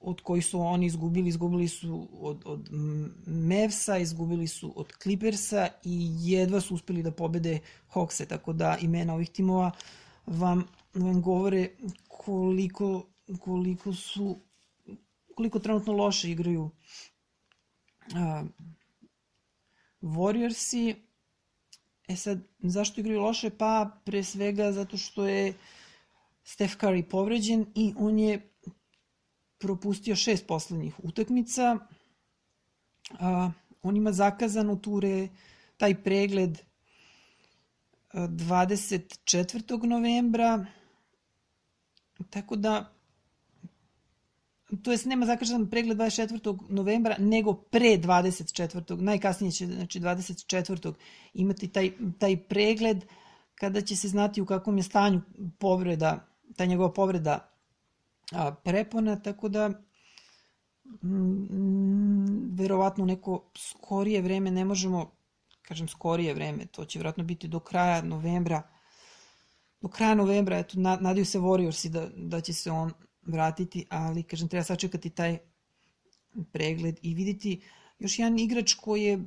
od 0.00 0.20
kojih 0.20 0.46
su 0.46 0.60
oni 0.60 0.86
izgubili, 0.86 1.28
izgubili 1.28 1.68
su 1.68 2.08
od, 2.12 2.42
od 2.44 2.68
Mavsa, 3.26 3.98
izgubili 3.98 4.46
su 4.46 4.72
od 4.76 4.92
Clippersa 5.02 5.68
i 5.84 6.10
jedva 6.20 6.60
su 6.60 6.74
uspeli 6.74 7.02
da 7.02 7.12
pobede 7.12 7.58
Hawkse, 7.92 8.26
tako 8.26 8.52
da 8.52 8.78
imena 8.80 9.14
ovih 9.14 9.30
timova 9.30 9.70
vam, 10.26 10.64
vam 10.94 11.22
govore 11.22 11.68
koliko, 12.08 13.06
koliko 13.38 13.92
su 13.92 14.40
koliko 15.34 15.58
trenutno 15.58 15.92
loše 15.92 16.30
igraju 16.30 16.62
uh, 16.62 18.48
Warriorsi. 20.02 20.94
E 22.08 22.16
sad, 22.16 22.38
zašto 22.58 23.00
igraju 23.00 23.20
loše? 23.20 23.50
Pa 23.50 24.00
pre 24.04 24.24
svega 24.24 24.72
zato 24.72 24.96
što 24.96 25.26
je 25.26 25.54
Steph 26.44 26.74
Curry 26.76 27.02
povređen 27.02 27.66
i 27.74 27.94
on 27.96 28.18
je 28.18 28.50
propustio 29.58 30.16
šest 30.16 30.46
poslednjih 30.46 30.94
utakmica. 31.02 31.78
A, 33.18 33.50
on 33.82 33.96
ima 33.96 34.12
zakazano 34.12 34.76
ture 34.76 35.28
taj 35.76 36.02
pregled 36.02 36.58
24. 38.12 39.86
novembra, 39.86 40.66
tako 42.30 42.56
da 42.56 42.99
to 44.82 44.92
jest 44.92 45.06
nema 45.06 45.26
zakažan 45.26 45.70
pregled 45.70 45.98
24. 45.98 46.58
novembra, 46.68 47.16
nego 47.18 47.54
pre 47.54 47.98
24. 47.98 49.00
Najkasnije 49.00 49.52
će, 49.52 49.66
znači 49.66 50.00
24. 50.00 50.92
imati 51.34 51.68
taj, 51.68 51.92
taj 52.18 52.36
pregled 52.36 53.04
kada 53.54 53.80
će 53.80 53.96
se 53.96 54.08
znati 54.08 54.40
u 54.40 54.46
kakvom 54.46 54.76
je 54.76 54.82
stanju 54.82 55.20
povreda, 55.58 56.26
ta 56.56 56.64
njegova 56.64 56.92
povreda 56.92 57.50
a, 58.32 58.54
prepona, 58.54 59.16
tako 59.16 59.48
da 59.48 59.68
mm, 61.02 62.56
verovatno 62.56 63.04
neko 63.04 63.50
skorije 63.56 64.22
vreme 64.22 64.50
ne 64.50 64.64
možemo, 64.64 65.10
kažem 65.62 65.88
skorije 65.88 66.34
vreme, 66.34 66.66
to 66.66 66.84
će 66.84 66.98
verovatno 66.98 67.24
biti 67.24 67.48
do 67.48 67.60
kraja 67.60 68.02
novembra, 68.02 68.62
do 69.80 69.88
kraja 69.88 70.14
novembra, 70.14 70.58
eto, 70.58 70.78
nadaju 70.78 71.24
se 71.24 71.38
Warriorsi 71.38 71.88
da, 71.88 72.08
da 72.16 72.40
će 72.40 72.52
se 72.52 72.70
on 72.70 72.92
vratiti, 73.22 73.86
ali 73.90 74.22
kažem, 74.22 74.48
treba 74.48 74.64
sačekati 74.64 75.10
taj 75.10 75.38
pregled 76.52 76.98
i 77.02 77.14
videti 77.14 77.60
još 77.98 78.18
jedan 78.18 78.38
igrač 78.38 78.74
koji 78.74 79.02
je 79.04 79.24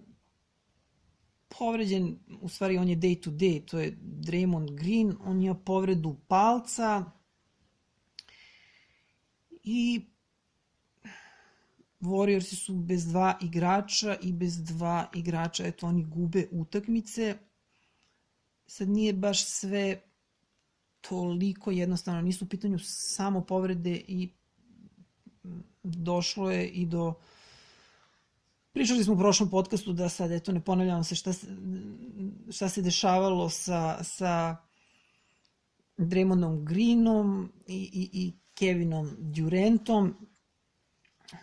povređen, 1.59 2.19
u 2.41 2.49
stvari 2.49 2.77
on 2.77 2.89
je 2.89 2.97
day 2.97 3.23
to 3.23 3.31
day, 3.31 3.65
to 3.65 3.79
je 3.79 3.97
Draymond 4.01 4.75
Green, 4.75 5.15
on 5.19 5.41
ima 5.41 5.55
povredu 5.55 6.15
palca, 6.27 7.11
i 9.63 10.01
Warriorsi 12.01 12.55
su 12.55 12.75
bez 12.75 13.05
dva 13.05 13.37
igrača 13.41 14.15
i 14.21 14.33
bez 14.33 14.63
dva 14.63 15.09
igrača, 15.15 15.65
eto 15.65 15.87
oni 15.87 16.03
gube 16.03 16.47
utakmice. 16.51 17.37
Sad 18.67 18.89
nije 18.89 19.13
baš 19.13 19.45
sve 19.45 20.01
toliko 21.09 21.71
jednostavno, 21.71 22.21
nisu 22.21 22.45
u 22.45 22.47
pitanju 22.47 22.79
samo 22.81 23.41
povrede 23.41 24.01
i 24.07 24.29
došlo 25.83 26.51
je 26.51 26.67
i 26.67 26.85
do 26.85 27.13
Pričali 28.73 29.03
smo 29.03 29.13
u 29.13 29.17
prošlom 29.17 29.49
podcastu 29.49 29.93
da 29.93 30.09
sad, 30.09 30.31
eto, 30.31 30.51
ne 30.51 30.61
ponavljamo 30.61 31.03
se 31.03 31.15
šta 31.15 31.33
se, 31.33 31.47
šta 32.51 32.69
se 32.69 32.81
dešavalo 32.81 33.49
sa, 33.49 34.03
sa 34.03 34.57
Dremondom 35.97 36.65
Greenom 36.65 37.51
i, 37.67 37.89
i, 37.93 38.09
i 38.13 38.33
Kevinom 38.55 39.15
Durantom. 39.19 40.15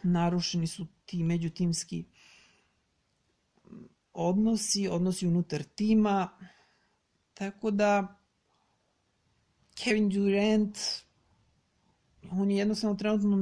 Narušeni 0.02 0.66
su 0.66 0.86
ti 1.04 1.22
međutimski 1.22 2.04
odnosi, 4.12 4.88
odnosi 4.88 5.26
unutar 5.26 5.62
tima. 5.62 6.28
Tako 7.34 7.70
da 7.70 8.19
Kevin 9.84 10.08
Durant 10.08 10.78
on 12.30 12.50
je 12.50 12.56
jednostavno 12.56 12.96
trenutno 12.96 13.36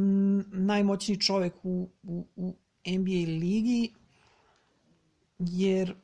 najmoćniji 0.53 1.20
čovek 1.20 1.55
u, 1.62 1.90
u, 2.03 2.27
u 2.37 2.57
NBA 2.87 3.38
ligi 3.40 3.92
jer 5.38 5.94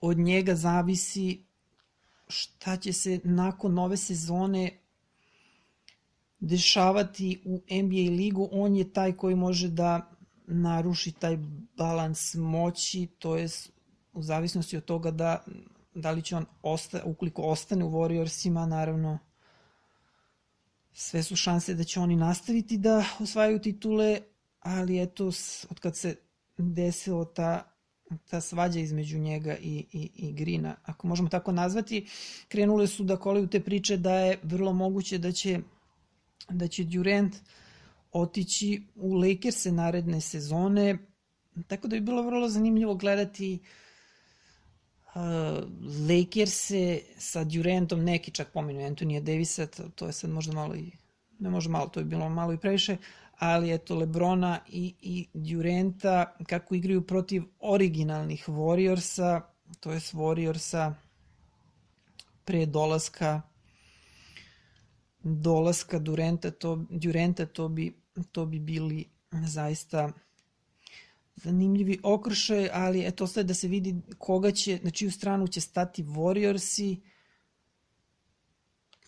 od 0.00 0.18
njega 0.18 0.54
zavisi 0.54 1.44
šta 2.28 2.76
će 2.76 2.92
se 2.92 3.20
nakon 3.24 3.74
nove 3.74 3.96
sezone 3.96 4.78
dešavati 6.40 7.42
u 7.44 7.62
NBA 7.70 8.16
ligu, 8.16 8.48
on 8.52 8.76
je 8.76 8.92
taj 8.92 9.16
koji 9.16 9.34
može 9.34 9.68
da 9.68 10.10
naruši 10.46 11.12
taj 11.12 11.38
balans 11.76 12.34
moći, 12.34 13.06
to 13.18 13.36
je 13.36 13.48
u 14.12 14.22
zavisnosti 14.22 14.76
od 14.76 14.84
toga 14.84 15.10
da 15.10 15.44
da 15.96 16.10
li 16.10 16.22
će 16.22 16.36
on 16.36 16.46
osta, 16.62 17.02
ukoliko 17.04 17.42
ostane 17.42 17.84
u 17.84 17.90
Warriorsima, 17.90 18.66
naravno 18.66 19.18
sve 20.92 21.22
su 21.22 21.36
šanse 21.36 21.74
da 21.74 21.84
će 21.84 22.00
oni 22.00 22.16
nastaviti 22.16 22.78
da 22.78 23.04
osvajaju 23.20 23.60
titule, 23.60 24.20
ali 24.60 25.02
eto, 25.02 25.26
od 25.70 25.80
kad 25.80 25.96
se 25.96 26.16
desilo 26.58 27.24
ta, 27.24 27.72
ta 28.30 28.40
svađa 28.40 28.80
između 28.80 29.18
njega 29.18 29.56
i, 29.56 29.86
i, 29.92 30.10
i 30.14 30.32
Grina, 30.32 30.76
ako 30.82 31.06
možemo 31.06 31.28
tako 31.28 31.52
nazvati, 31.52 32.06
krenule 32.48 32.86
su 32.86 33.04
da 33.04 33.16
kolaju 33.16 33.46
te 33.46 33.60
priče 33.60 33.96
da 33.96 34.14
je 34.14 34.38
vrlo 34.42 34.72
moguće 34.72 35.18
da 35.18 35.32
će 35.32 35.60
da 36.48 36.68
će 36.68 36.84
Durant 36.84 37.36
otići 38.12 38.82
u 38.94 39.14
Lakers-e 39.14 39.72
naredne 39.72 40.20
sezone, 40.20 40.98
tako 41.66 41.88
da 41.88 41.96
bi 41.96 42.00
bilo 42.00 42.22
vrlo 42.22 42.48
zanimljivo 42.48 42.94
gledati 42.94 43.60
uh, 43.62 43.85
Lakers-e 46.08 47.00
sa 47.18 47.44
Durantom, 47.44 48.04
neki 48.04 48.30
čak 48.30 48.52
pomenu 48.52 48.86
Antonija 48.86 49.20
Davisa, 49.20 49.66
to, 49.94 50.06
je 50.06 50.12
sad 50.12 50.30
možda 50.30 50.52
malo 50.52 50.74
i, 50.74 50.92
ne 51.38 51.50
može 51.50 51.70
malo, 51.70 51.88
to 51.88 52.00
je 52.00 52.04
bilo 52.04 52.28
malo 52.28 52.52
i 52.52 52.58
previše, 52.58 52.96
ali 53.38 53.74
eto 53.74 53.96
Lebrona 53.96 54.58
i, 54.68 54.94
i 55.00 55.26
Duranta 55.34 56.36
kako 56.46 56.74
igraju 56.74 57.06
protiv 57.06 57.42
originalnih 57.60 58.48
Warriorsa, 58.48 59.40
to 59.80 59.92
je 59.92 59.98
Warriorsa 60.00 60.94
pre 62.44 62.66
dolaska 62.66 63.42
dolaska 65.26 65.98
Durenta, 65.98 66.50
to, 66.50 66.86
Durenta 66.90 67.46
to, 67.46 67.68
bi, 67.68 67.92
to 68.32 68.46
bi 68.46 68.58
bili 68.58 69.04
zaista 69.32 70.12
zanimljivi 71.36 71.98
okršaj, 72.02 72.68
ali 72.72 73.06
eto 73.06 73.24
ostaje 73.24 73.44
da 73.44 73.54
se 73.54 73.68
vidi 73.68 73.94
koga 74.18 74.50
će, 74.50 74.80
na 74.82 74.90
čiju 74.90 75.10
stranu 75.10 75.46
će 75.48 75.60
stati 75.60 76.04
Warriorsi, 76.04 77.00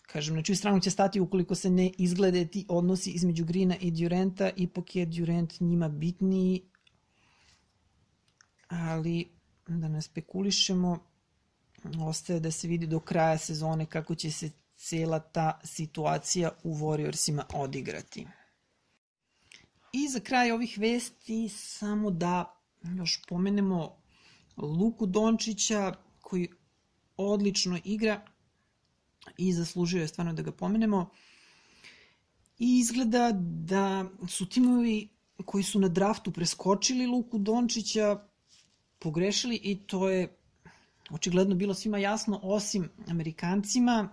kažem, 0.01 0.35
na 0.35 0.43
čiju 0.43 0.55
stranu 0.55 0.79
će 0.79 0.89
stati 0.89 1.19
ukoliko 1.19 1.55
se 1.55 1.69
ne 1.69 1.91
izglede 1.97 2.47
ti 2.47 2.65
odnosi 2.69 3.11
između 3.11 3.45
Grina 3.45 3.75
i 3.77 3.91
Durenta, 3.91 4.49
ipak 4.55 4.95
je 4.95 5.05
Durent 5.05 5.59
njima 5.59 5.89
bitniji, 5.89 6.61
ali 8.67 9.29
da 9.67 9.87
ne 9.87 10.01
spekulišemo, 10.01 10.99
ostaje 11.99 12.39
da 12.39 12.51
se 12.51 12.67
vidi 12.67 12.87
do 12.87 12.99
kraja 12.99 13.37
sezone 13.37 13.85
kako 13.85 14.15
će 14.15 14.31
se 14.31 14.51
cela 14.75 15.19
ta 15.19 15.59
situacija 15.63 16.51
u 16.63 16.75
Warriorsima 16.75 17.43
odigrati. 17.53 18.27
I 19.93 20.07
za 20.07 20.19
kraj 20.19 20.51
ovih 20.51 20.77
vesti 20.77 21.49
samo 21.49 22.11
da 22.11 22.61
još 22.97 23.21
pomenemo 23.27 23.97
Luku 24.57 25.05
Dončića 25.05 25.93
koji 26.21 26.49
odlično 27.17 27.79
igra 27.83 28.21
i 29.37 29.53
zaslužio 29.53 30.01
je 30.01 30.07
stvarno 30.07 30.33
da 30.33 30.41
ga 30.41 30.51
pomenemo. 30.51 31.09
I 32.59 32.79
izgleda 32.79 33.31
da 33.41 34.05
su 34.27 34.49
timovi 34.49 35.09
koji 35.45 35.63
su 35.63 35.79
na 35.79 35.87
draftu 35.87 36.31
preskočili 36.31 37.07
Luku 37.07 37.37
Dončića 37.37 38.19
pogrešili 38.99 39.55
i 39.63 39.79
to 39.87 40.09
je 40.09 40.37
očigledno 41.09 41.55
bilo 41.55 41.73
svima 41.73 41.97
jasno 41.97 42.39
osim 42.43 42.89
Amerikancima. 43.07 44.09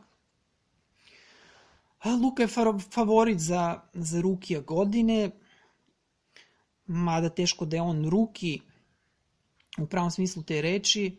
A 1.98 2.14
Luka 2.14 2.42
je 2.42 2.48
favorit 2.90 3.38
za, 3.38 3.80
za 3.94 4.20
rukija 4.20 4.60
godine, 4.60 5.30
mada 6.86 7.28
teško 7.28 7.64
da 7.64 7.76
je 7.76 7.82
on 7.82 8.08
ruki 8.08 8.60
u 9.78 9.86
pravom 9.86 10.10
smislu 10.10 10.42
te 10.42 10.62
reči, 10.62 11.16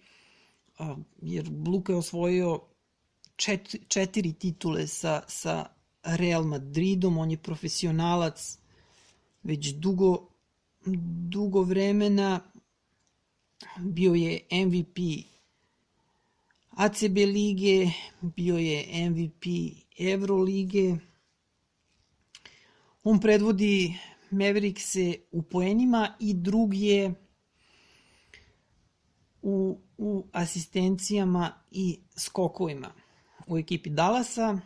jer 1.22 1.50
Luka 1.68 1.94
je 1.94 1.98
osvojio 1.98 2.62
četiri, 3.36 3.82
četiri 3.88 4.34
titule 4.34 4.88
sa, 4.88 5.22
sa 5.28 5.66
Real 6.04 6.44
Madridom, 6.44 7.18
on 7.18 7.32
je 7.32 7.38
profesionalac 7.38 8.58
već 9.44 9.74
dugo, 9.74 10.28
dugo 11.30 11.62
vremena, 11.62 12.40
bio 13.80 14.14
je 14.14 14.40
MVP 14.52 14.98
ACB 16.78 17.18
lige, 17.18 17.92
bio 18.22 18.58
je 18.58 19.10
MVP 19.10 19.46
Evrolige. 20.00 20.96
On 23.04 23.20
predvodi 23.20 23.98
Maverickse 24.32 25.16
u 25.32 25.42
poenima 25.42 26.16
i 26.20 26.34
drugi 26.34 26.82
je 26.82 27.14
u, 29.42 29.80
u 29.98 30.28
asistencijama 30.32 31.54
i 31.72 32.00
skokovima 32.16 32.92
u 33.48 33.58
ekipi 33.58 33.90
Dallasa. 33.90 34.60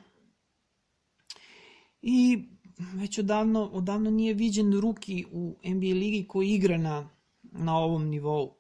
I 2.01 2.43
već 2.77 3.19
odavno, 3.19 3.65
odavno 3.65 4.09
nije 4.11 4.33
viđen 4.33 4.79
ruki 4.79 5.25
u 5.31 5.55
NBA 5.63 5.93
ligi 5.93 6.25
koji 6.27 6.49
igra 6.49 6.77
na, 6.77 7.09
na 7.43 7.77
ovom 7.77 8.09
nivou. 8.09 8.53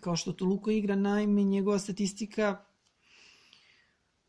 Kao 0.00 0.16
što 0.16 0.32
to 0.32 0.44
Luko 0.44 0.70
igra, 0.70 0.96
naime, 0.96 1.42
njegova 1.42 1.78
statistika 1.78 2.66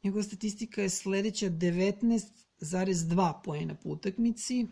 njegova 0.03 0.23
statistika 0.23 0.81
je 0.81 0.89
sledeća 0.89 1.45
19,2 1.45 3.33
poena 3.43 3.75
po 3.75 3.89
utakmici, 3.89 4.67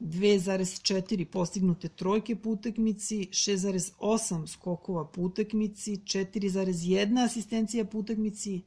2,4 0.00 1.24
postignute 1.24 1.88
trojke 1.88 2.36
po 2.36 2.50
utakmici, 2.50 3.28
6,8 3.32 4.46
skokova 4.46 5.04
po 5.04 5.20
utakmici, 5.22 5.96
4,1 6.04 7.24
asistencija 7.24 7.84
po 7.84 7.98
utakmici, 7.98 8.62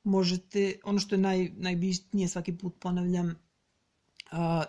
Možete, 0.04 0.74
ono 0.84 0.98
što 0.98 1.14
je 1.14 1.18
naj, 1.18 1.50
najbitnije, 1.56 2.28
svaki 2.28 2.58
put 2.58 2.74
ponavljam, 2.80 3.26
uh, 3.26 4.64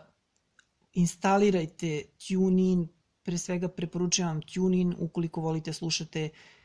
instalirajte 0.94 2.04
TuneIn, 2.28 2.88
pre 3.24 3.38
svega 3.38 3.68
preporučujem 3.68 4.28
vam 4.28 4.42
TuneIn 4.42 4.96
ukoliko 4.98 5.42
volite 5.42 5.74
slušate 5.74 6.26
a, 6.26 6.61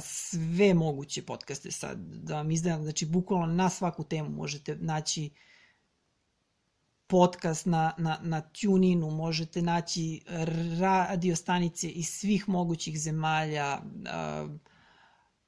sve 0.00 0.74
moguće 0.74 1.22
podcaste 1.22 1.70
sad, 1.70 1.98
da 1.98 2.34
vam 2.34 2.50
izdajam, 2.50 2.82
znači 2.82 3.06
bukvalno 3.06 3.46
na 3.46 3.70
svaku 3.70 4.04
temu 4.04 4.30
možete 4.30 4.76
naći 4.76 5.30
podcast 7.06 7.66
na, 7.66 7.92
na, 7.98 8.18
na 8.22 8.40
TuneInu, 8.40 9.10
možete 9.10 9.62
naći 9.62 10.20
radio 10.80 11.36
stanice 11.36 11.88
iz 11.88 12.08
svih 12.08 12.48
mogućih 12.48 13.00
zemalja, 13.00 13.82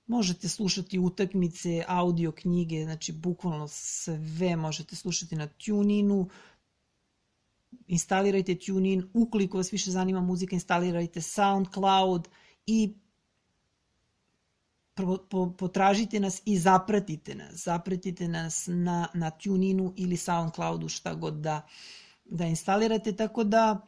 možete 0.07 0.49
slušati 0.49 0.99
utakmice, 0.99 1.85
audio 1.89 2.33
knjige, 2.33 2.85
znači 2.85 3.13
bukvalno 3.13 3.69
sve 3.69 4.57
možete 4.57 4.97
slušati 4.97 5.37
na 5.37 5.47
TuneInu. 5.47 6.29
Instalirajte 7.87 8.59
TuneIn, 8.59 9.11
ukoliko 9.15 9.57
vas 9.57 9.73
više 9.73 9.91
zanima 9.91 10.21
muzika, 10.21 10.55
instalirajte 10.55 11.21
SoundCloud 11.21 12.29
i 12.67 12.95
potražite 15.59 16.21
nas 16.21 16.43
i 16.45 16.59
zapratite 16.59 17.35
nas. 17.35 17.65
Zapratite 17.65 18.29
nas 18.29 18.65
na, 18.67 19.09
na 19.15 19.31
TuneInu 19.31 19.93
ili 19.97 20.17
SoundCloudu, 20.17 20.89
šta 20.89 21.15
god 21.15 21.35
da, 21.35 21.67
da 22.25 22.47
instalirate, 22.47 23.17
tako 23.17 23.45
da 23.45 23.87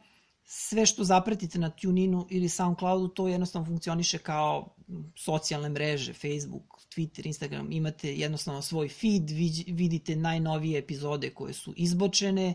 sve 0.49 0.85
što 0.85 1.03
zapratite 1.03 1.59
na 1.59 1.69
TuneInu 1.69 2.27
ili 2.29 2.49
SoundCloudu, 2.49 3.07
to 3.07 3.27
jednostavno 3.27 3.65
funkcioniše 3.65 4.17
kao 4.17 4.75
socijalne 5.15 5.69
mreže, 5.69 6.13
Facebook, 6.13 6.77
Twitter, 6.95 7.25
Instagram, 7.25 7.71
imate 7.71 8.15
jednostavno 8.15 8.61
svoj 8.61 8.89
feed, 8.89 9.29
vidite 9.67 10.15
najnovije 10.15 10.79
epizode 10.79 11.29
koje 11.29 11.53
su 11.53 11.73
izbočene, 11.77 12.53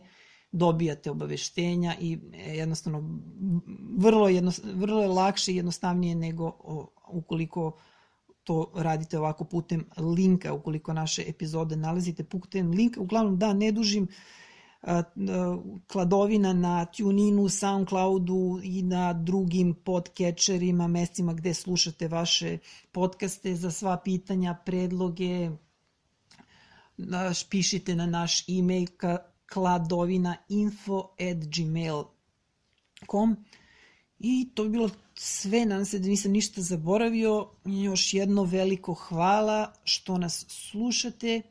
dobijate 0.53 1.11
obaveštenja 1.11 1.97
i 2.01 2.19
jednostavno 2.33 3.21
vrlo, 3.99 4.29
jedno, 4.29 4.53
vrlo 4.75 5.03
je 5.03 5.09
lakše 5.09 5.53
i 5.53 5.57
jednostavnije 5.57 6.15
nego 6.15 6.59
ukoliko 7.09 7.79
to 8.45 8.71
radite 8.75 9.19
ovako 9.19 9.45
putem 9.45 9.85
linka, 9.97 10.53
ukoliko 10.53 10.93
naše 10.93 11.25
epizode 11.29 11.77
nalazite 11.77 12.25
putem 12.25 12.71
linka. 12.71 13.01
Uglavnom, 13.01 13.39
da, 13.39 13.53
ne 13.53 13.73
dužim, 13.73 14.09
kladovina 15.87 16.53
na 16.53 16.85
TuneInu, 16.85 17.49
Soundcloudu 17.49 18.61
i 18.63 18.83
na 18.83 19.13
drugim 19.13 19.75
podcatcherima, 19.75 20.89
mestima 20.89 21.35
gde 21.35 21.55
slušate 21.55 22.09
vaše 22.09 22.59
podcaste 22.93 23.55
za 23.55 23.71
sva 23.71 23.97
pitanja, 23.97 24.55
predloge, 24.67 25.51
pišite 27.51 27.95
na 27.95 28.07
naš 28.07 28.49
e-mail 28.49 28.87
kladovina 29.47 30.37
info 30.49 31.15
at 31.21 31.37
gmail.com 31.57 33.37
i 34.19 34.51
to 34.55 34.65
bi 34.65 34.71
bilo 34.71 34.91
sve, 35.25 35.67
nadam 35.67 35.85
se 35.85 35.99
da 35.99 36.09
nisam 36.09 36.33
ništa 36.33 36.63
zaboravio. 36.63 37.51
Još 37.65 38.15
jedno 38.15 38.45
veliko 38.45 38.95
hvala 38.95 39.73
što 39.85 40.19
nas 40.19 40.47
slušate 40.49 41.43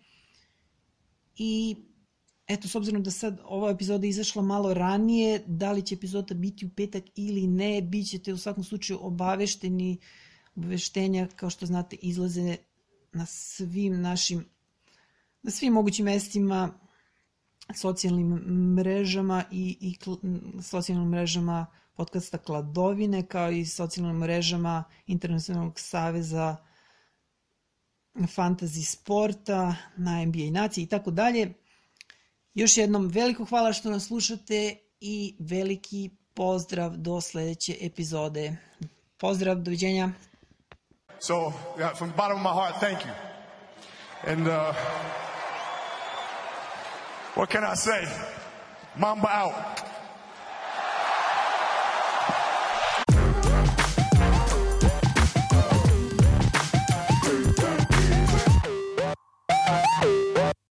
i 1.37 1.75
eto, 2.47 2.67
s 2.67 2.75
obzirom 2.75 3.03
da 3.03 3.11
sad 3.11 3.39
ova 3.43 3.71
epizoda 3.71 4.07
izašla 4.07 4.41
malo 4.41 4.73
ranije, 4.73 5.43
da 5.47 5.71
li 5.71 5.85
će 5.85 5.95
epizoda 5.95 6.33
biti 6.33 6.65
u 6.65 6.69
petak 6.69 7.03
ili 7.15 7.47
ne, 7.47 7.81
bit 7.81 8.09
ćete 8.09 8.33
u 8.33 8.37
svakom 8.37 8.63
slučaju 8.63 8.99
obavešteni, 9.01 9.97
obaveštenja, 10.55 11.27
kao 11.35 11.49
što 11.49 11.65
znate, 11.65 11.95
izlaze 12.01 12.57
na 13.13 13.25
svim 13.25 14.01
našim, 14.01 14.45
na 15.43 15.51
svim 15.51 15.73
mogućim 15.73 16.05
mestima, 16.05 16.73
socijalnim 17.75 18.27
mrežama 18.75 19.43
i, 19.51 19.77
i 19.81 19.97
socijalnim 20.61 21.09
mrežama 21.09 21.80
podcasta 21.93 22.37
Kladovine, 22.37 23.27
kao 23.27 23.51
i 23.51 23.65
socijalnim 23.65 24.17
mrežama 24.17 24.83
Internacionalnog 25.05 25.79
saveza 25.79 26.57
fantasy 28.15 28.83
sporta, 28.91 29.75
na 29.97 30.25
NBA 30.25 30.61
naciji 30.61 30.83
i 30.83 30.87
tako 30.87 31.11
dalje. 31.11 31.53
Još 32.53 32.77
jednom 32.77 33.07
veliko 33.07 33.45
hvala 33.45 33.73
što 33.73 33.89
nas 33.89 34.07
slušate 34.07 34.75
i 34.99 35.35
veliki 35.39 36.09
pozdrav 36.33 36.97
do 36.97 37.21
sledeće 37.21 37.77
epizode. 37.81 38.55
Pozdrav, 39.17 39.55
doviđenja. 39.55 40.09
So, 41.19 41.33
yeah, 41.77 41.97
from 41.97 42.09
the 42.09 42.17
bottom 42.17 42.37
of 42.37 42.43
my 42.43 42.53
heart, 42.53 42.79
thank 42.79 42.99
you. 43.05 43.13
And 44.31 44.47
uh, 44.47 44.75
what 47.35 47.51
can 47.51 47.63
I 47.63 47.75
say? 47.75 48.07
Mamba 48.95 49.29
out. 49.43 49.90